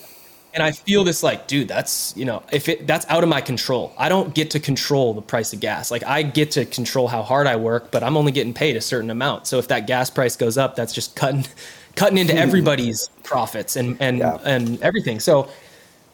and 0.55 0.63
I 0.63 0.71
feel 0.71 1.03
this 1.03 1.21
like, 1.21 1.47
dude, 1.47 1.67
that's 1.67 2.15
you 2.17 2.25
know, 2.25 2.41
if 2.51 2.67
it 2.67 2.87
that's 2.87 3.05
out 3.09 3.21
of 3.21 3.29
my 3.29 3.41
control. 3.41 3.93
I 3.95 4.09
don't 4.09 4.33
get 4.33 4.49
to 4.51 4.59
control 4.59 5.13
the 5.13 5.21
price 5.21 5.53
of 5.53 5.59
gas. 5.59 5.91
Like 5.91 6.03
I 6.03 6.23
get 6.23 6.51
to 6.51 6.65
control 6.65 7.07
how 7.07 7.21
hard 7.21 7.45
I 7.45 7.57
work, 7.57 7.91
but 7.91 8.01
I'm 8.03 8.17
only 8.17 8.31
getting 8.31 8.55
paid 8.55 8.75
a 8.75 8.81
certain 8.81 9.11
amount. 9.11 9.45
So 9.45 9.59
if 9.59 9.67
that 9.67 9.85
gas 9.85 10.09
price 10.09 10.35
goes 10.35 10.57
up, 10.57 10.75
that's 10.75 10.93
just 10.93 11.15
cutting 11.15 11.45
cutting 11.95 12.17
into 12.17 12.33
hmm. 12.33 12.39
everybody's 12.39 13.09
profits 13.21 13.75
and 13.75 13.97
and 13.99 14.17
Yeah. 14.17 14.39
and 14.43 14.81
everything. 14.81 15.19
So 15.19 15.47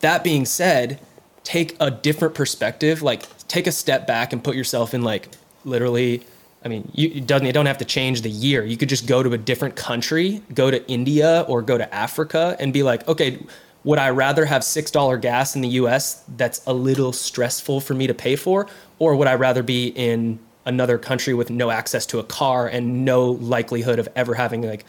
that 0.01 0.25
being 0.25 0.45
said, 0.45 0.99
take 1.47 1.77
a 1.79 1.89
different 1.89 2.35
perspective. 2.35 3.01
Like 3.01 3.23
take 3.47 3.67
a 3.67 3.71
step 3.71 4.05
back 4.05 4.33
and 4.33 4.43
put 4.43 4.55
yourself 4.57 4.93
in 4.93 5.01
like 5.01 5.29
literally. 5.63 6.21
I 6.65 6.67
mean, 6.67 6.91
you 6.93 7.09
it 7.09 7.27
doesn't. 7.27 7.47
You 7.47 7.53
don't 7.53 7.67
have 7.67 7.77
to 7.77 7.85
change 7.85 8.21
the 8.21 8.29
year. 8.29 8.65
You 8.65 8.75
could 8.75 8.89
just 8.89 9.07
go 9.07 9.23
to 9.23 9.31
a 9.31 9.37
different 9.37 9.77
country, 9.77 10.41
go 10.53 10.69
to 10.69 10.85
India 10.89 11.45
or 11.47 11.61
go 11.61 11.77
to 11.77 11.95
Africa, 11.95 12.57
and 12.59 12.73
be 12.73 12.83
like, 12.83 13.07
okay, 13.07 13.39
would 13.85 13.97
I 13.97 14.09
rather 14.09 14.43
have 14.43 14.61
six 14.65 14.91
dollar 14.91 15.17
gas 15.17 15.55
in 15.55 15.61
the 15.61 15.69
U.S. 15.81 16.23
that's 16.35 16.61
a 16.67 16.73
little 16.73 17.13
stressful 17.13 17.79
for 17.79 17.93
me 17.93 18.07
to 18.07 18.13
pay 18.13 18.35
for, 18.35 18.67
or 18.99 19.15
would 19.15 19.27
I 19.29 19.35
rather 19.35 19.63
be 19.63 19.87
in 19.87 20.39
another 20.65 20.97
country 20.97 21.33
with 21.33 21.49
no 21.49 21.69
access 21.71 22.05
to 22.07 22.19
a 22.19 22.23
car 22.23 22.67
and 22.67 23.05
no 23.05 23.31
likelihood 23.31 23.99
of 23.99 24.09
ever 24.17 24.33
having 24.33 24.63
like 24.63 24.83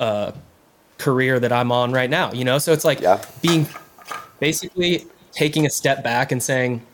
a 0.00 0.34
career 0.98 1.38
that 1.38 1.52
I'm 1.52 1.70
on 1.70 1.92
right 1.92 2.10
now? 2.10 2.32
You 2.32 2.44
know, 2.44 2.58
so 2.58 2.72
it's 2.72 2.84
like 2.84 3.00
Yeah. 3.00 3.22
being 3.40 3.68
basically 4.40 5.06
taking 5.32 5.66
a 5.66 5.70
step 5.70 6.02
back 6.02 6.32
and 6.32 6.42
saying 6.42 6.84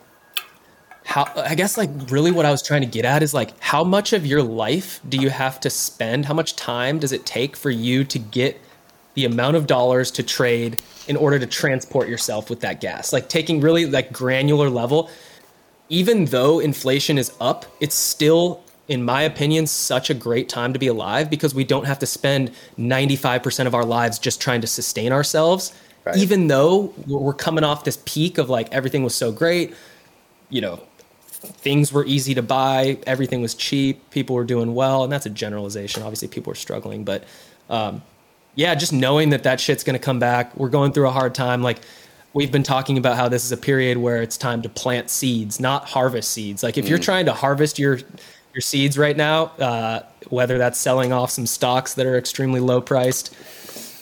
how 1.05 1.25
i 1.37 1.55
guess 1.55 1.77
like 1.77 1.89
really 2.09 2.31
what 2.31 2.45
i 2.45 2.51
was 2.51 2.61
trying 2.61 2.81
to 2.81 2.87
get 2.87 3.05
at 3.05 3.23
is 3.23 3.33
like 3.33 3.57
how 3.59 3.83
much 3.83 4.13
of 4.13 4.25
your 4.25 4.43
life 4.43 4.99
do 5.09 5.17
you 5.17 5.29
have 5.29 5.59
to 5.59 5.69
spend? 5.69 6.25
How 6.25 6.33
much 6.33 6.55
time 6.55 6.99
does 6.99 7.11
it 7.11 7.25
take 7.25 7.57
for 7.57 7.69
you 7.69 8.03
to 8.05 8.17
get 8.19 8.59
the 9.13 9.25
amount 9.25 9.57
of 9.57 9.67
dollars 9.67 10.11
to 10.11 10.23
trade 10.23 10.81
in 11.07 11.17
order 11.17 11.37
to 11.39 11.45
transport 11.45 12.07
yourself 12.07 12.49
with 12.49 12.61
that 12.61 12.79
gas? 12.79 13.11
Like 13.11 13.29
taking 13.29 13.59
really 13.59 13.85
like 13.85 14.13
granular 14.13 14.69
level 14.69 15.09
even 15.89 16.25
though 16.25 16.59
inflation 16.59 17.17
is 17.17 17.31
up 17.39 17.65
it's 17.79 17.95
still 17.95 18.61
in 18.87 19.03
my 19.03 19.21
opinion 19.21 19.67
such 19.67 20.09
a 20.09 20.13
great 20.13 20.49
time 20.49 20.73
to 20.73 20.79
be 20.79 20.87
alive 20.87 21.29
because 21.29 21.53
we 21.53 21.63
don't 21.63 21.85
have 21.85 21.99
to 21.99 22.05
spend 22.05 22.51
95% 22.77 23.67
of 23.67 23.75
our 23.75 23.85
lives 23.85 24.19
just 24.19 24.41
trying 24.41 24.61
to 24.61 24.67
sustain 24.67 25.11
ourselves 25.11 25.73
Right. 26.07 26.17
even 26.17 26.47
though 26.47 26.93
we're 27.05 27.33
coming 27.33 27.63
off 27.63 27.83
this 27.83 28.01
peak 28.05 28.37
of 28.37 28.49
like 28.49 28.71
everything 28.73 29.03
was 29.03 29.15
so 29.15 29.31
great 29.31 29.73
you 30.49 30.61
know 30.61 30.81
things 31.37 31.91
were 31.93 32.05
easy 32.05 32.33
to 32.33 32.41
buy, 32.41 32.97
everything 33.05 33.41
was 33.41 33.53
cheap, 33.53 34.09
people 34.09 34.35
were 34.35 34.43
doing 34.43 34.73
well, 34.73 35.03
and 35.03 35.11
that's 35.11 35.25
a 35.25 35.29
generalization. 35.29 36.03
Obviously, 36.03 36.27
people 36.27 36.51
were 36.51 36.55
struggling, 36.55 37.03
but 37.03 37.23
um, 37.69 38.01
yeah, 38.55 38.73
just 38.75 38.91
knowing 38.91 39.29
that 39.29 39.43
that 39.43 39.59
shit's 39.59 39.83
going 39.83 39.93
to 39.93 40.03
come 40.03 40.19
back. 40.19 40.55
We're 40.57 40.69
going 40.69 40.91
through 40.91 41.07
a 41.07 41.11
hard 41.11 41.35
time. 41.35 41.61
Like 41.61 41.79
we've 42.33 42.51
been 42.51 42.63
talking 42.63 42.97
about 42.97 43.15
how 43.15 43.29
this 43.29 43.45
is 43.45 43.51
a 43.51 43.57
period 43.57 43.97
where 43.97 44.21
it's 44.21 44.37
time 44.37 44.61
to 44.63 44.69
plant 44.69 45.09
seeds, 45.09 45.59
not 45.59 45.85
harvest 45.85 46.31
seeds. 46.31 46.63
Like 46.63 46.77
if 46.77 46.85
mm. 46.85 46.89
you're 46.89 46.99
trying 46.99 47.25
to 47.27 47.33
harvest 47.33 47.77
your 47.77 47.99
your 48.53 48.61
seeds 48.61 48.97
right 48.97 49.15
now, 49.15 49.45
uh, 49.59 50.03
whether 50.29 50.57
that's 50.57 50.79
selling 50.79 51.13
off 51.13 51.29
some 51.29 51.45
stocks 51.45 51.93
that 51.93 52.05
are 52.07 52.17
extremely 52.17 52.59
low 52.59 52.81
priced 52.81 53.35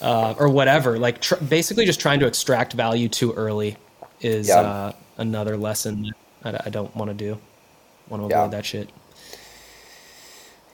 uh, 0.01 0.36
or 0.38 0.49
whatever, 0.49 0.97
like 0.97 1.21
tr- 1.21 1.36
basically 1.36 1.86
just 1.86 1.99
trying 1.99 2.19
to 2.19 2.27
extract 2.27 2.73
value 2.73 3.10
too 3.10 3.34
early 3.34 3.77
is 4.21 4.49
yeah. 4.49 4.60
uh, 4.60 4.91
another 5.17 5.58
lesson 5.58 6.12
I, 6.43 6.60
I 6.65 6.69
don't 6.69 6.95
want 6.95 7.10
to 7.10 7.15
do. 7.15 7.39
Want 8.10 8.21
to 8.21 8.25
avoid 8.25 8.31
yeah. 8.31 8.47
that 8.47 8.65
shit. 8.65 8.89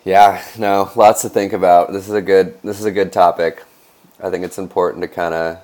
Yeah, 0.04 0.44
no, 0.58 0.92
lots 0.96 1.22
to 1.22 1.30
think 1.30 1.54
about. 1.54 1.94
This 1.94 2.08
is 2.08 2.14
a 2.14 2.22
good 2.22 2.60
this 2.64 2.80
is 2.80 2.86
a 2.86 2.92
good 2.92 3.14
topic. 3.14 3.64
I 4.22 4.30
think 4.30 4.44
it's 4.44 4.58
important 4.58 5.04
to 5.04 5.08
kind 5.08 5.34
of 5.34 5.62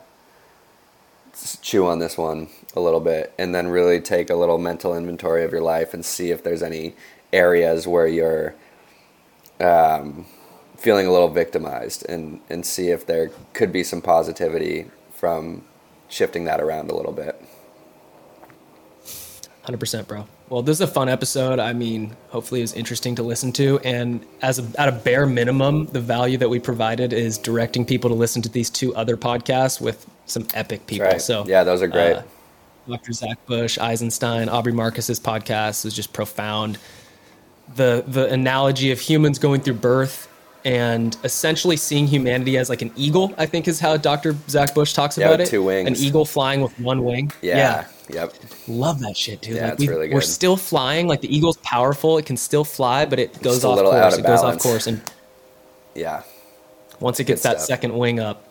chew 1.61 1.85
on 1.85 1.99
this 1.99 2.17
one 2.17 2.49
a 2.75 2.79
little 2.79 2.99
bit 2.99 3.33
and 3.37 3.53
then 3.53 3.67
really 3.67 3.99
take 3.99 4.29
a 4.29 4.35
little 4.35 4.57
mental 4.57 4.95
inventory 4.95 5.43
of 5.43 5.51
your 5.51 5.61
life 5.61 5.93
and 5.93 6.03
see 6.03 6.31
if 6.31 6.43
there's 6.43 6.63
any 6.63 6.95
areas 7.31 7.87
where 7.87 8.07
you're 8.07 8.55
um, 9.59 10.25
feeling 10.77 11.07
a 11.07 11.11
little 11.11 11.27
victimized 11.27 12.05
and, 12.07 12.39
and 12.49 12.65
see 12.65 12.89
if 12.89 13.05
there 13.05 13.31
could 13.53 13.71
be 13.71 13.83
some 13.83 14.01
positivity 14.01 14.89
from 15.11 15.63
shifting 16.07 16.45
that 16.45 16.61
around 16.61 16.89
a 16.89 16.95
little 16.95 17.11
bit. 17.11 17.41
100% 19.65 20.07
bro. 20.07 20.25
Well 20.49 20.61
this 20.61 20.77
is 20.77 20.81
a 20.81 20.87
fun 20.87 21.09
episode. 21.09 21.59
I 21.59 21.73
mean 21.73 22.15
hopefully 22.29 22.61
it 22.61 22.63
was 22.63 22.73
interesting 22.73 23.15
to 23.15 23.23
listen 23.23 23.51
to. 23.53 23.79
And 23.79 24.25
as 24.41 24.59
a, 24.59 24.79
at 24.79 24.87
a 24.87 24.93
bare 24.93 25.25
minimum 25.25 25.87
the 25.87 25.99
value 25.99 26.37
that 26.37 26.49
we 26.49 26.59
provided 26.59 27.11
is 27.11 27.37
directing 27.37 27.83
people 27.83 28.09
to 28.09 28.15
listen 28.15 28.41
to 28.43 28.49
these 28.49 28.69
two 28.69 28.95
other 28.95 29.17
podcasts 29.17 29.81
with 29.81 30.05
some 30.25 30.47
epic 30.53 30.85
people. 30.87 31.07
right. 31.07 31.21
so 31.21 31.45
yeah 31.47 31.63
those 31.63 31.81
are 31.81 31.87
great. 31.87 32.13
uh, 32.13 32.23
dr 32.87 33.11
zach 33.11 33.45
bush 33.45 33.77
eisenstein 33.77 34.47
aubrey 34.47 34.73
marcus's 34.73 35.19
podcast 35.19 35.83
was 35.83 35.93
just 35.93 36.13
profound. 36.13 36.77
The 37.75 38.05
the 38.07 38.31
analogy 38.31 38.91
of 38.91 39.01
humans 39.01 39.37
going 39.39 39.59
through 39.59 39.73
birth 39.75 40.29
and 40.65 41.17
essentially 41.23 41.77
seeing 41.77 42.07
humanity 42.07 42.57
as 42.57 42.69
like 42.69 42.81
an 42.81 42.91
eagle 42.95 43.33
i 43.37 43.45
think 43.45 43.67
is 43.67 43.79
how 43.79 43.95
dr 43.95 44.35
zach 44.49 44.73
bush 44.73 44.93
talks 44.93 45.17
yeah, 45.17 45.27
about 45.27 45.39
it 45.39 45.47
two 45.47 45.63
wings 45.63 45.87
an 45.87 45.95
eagle 45.95 46.25
flying 46.25 46.61
with 46.61 46.77
one 46.79 47.03
wing 47.03 47.31
yeah, 47.41 47.57
yeah 47.57 47.87
Yep. 48.09 48.33
Love 48.67 48.99
that 48.99 49.17
shit, 49.17 49.41
dude. 49.41 49.57
Yeah, 49.57 49.69
like 49.69 49.79
we, 49.79 49.87
really 49.87 50.13
We're 50.13 50.21
still 50.21 50.57
flying. 50.57 51.07
Like 51.07 51.21
the 51.21 51.35
eagle's 51.35 51.57
powerful. 51.57 52.17
It 52.17 52.25
can 52.25 52.37
still 52.37 52.63
fly, 52.63 53.05
but 53.05 53.19
it 53.19 53.41
goes 53.41 53.63
off 53.65 53.79
course. 53.79 54.13
Of 54.13 54.19
it 54.19 54.23
goes 54.27 54.39
off 54.39 54.59
course, 54.59 54.87
and 54.87 55.01
yeah, 55.93 56.23
once 56.99 57.19
it 57.19 57.25
gets 57.25 57.43
Good 57.43 57.49
that 57.49 57.57
stuff. 57.57 57.67
second 57.67 57.97
wing 57.97 58.19
up, 58.19 58.43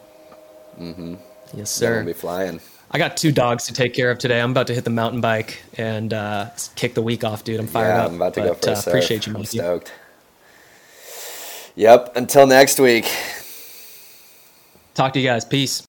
mm-hmm. 0.78 1.14
yes, 1.54 1.70
sir. 1.70 1.96
We'll 1.96 2.06
be 2.06 2.12
flying. 2.12 2.60
I 2.90 2.98
got 2.98 3.16
two 3.16 3.32
dogs 3.32 3.64
to 3.66 3.72
take 3.72 3.94
care 3.94 4.10
of 4.10 4.18
today. 4.18 4.40
I'm 4.40 4.52
about 4.52 4.68
to 4.68 4.74
hit 4.74 4.84
the 4.84 4.90
mountain 4.90 5.20
bike 5.20 5.60
and 5.76 6.12
uh, 6.12 6.50
kick 6.76 6.94
the 6.94 7.02
week 7.02 7.24
off, 7.24 7.42
dude. 7.42 7.58
I'm 7.58 7.66
fired 7.66 7.88
yeah, 7.88 8.02
up. 8.04 8.10
I'm 8.10 8.16
about 8.16 8.34
to 8.34 8.40
but, 8.42 8.46
go 8.46 8.54
for 8.54 8.70
a 8.70 8.72
uh, 8.74 8.82
Appreciate 8.86 9.26
you, 9.26 9.34
I'm 9.34 9.44
stoked. 9.44 9.92
Yep. 11.76 12.16
Until 12.16 12.46
next 12.46 12.80
week. 12.80 13.04
Talk 14.94 15.12
to 15.12 15.20
you 15.20 15.28
guys. 15.28 15.44
Peace. 15.44 15.82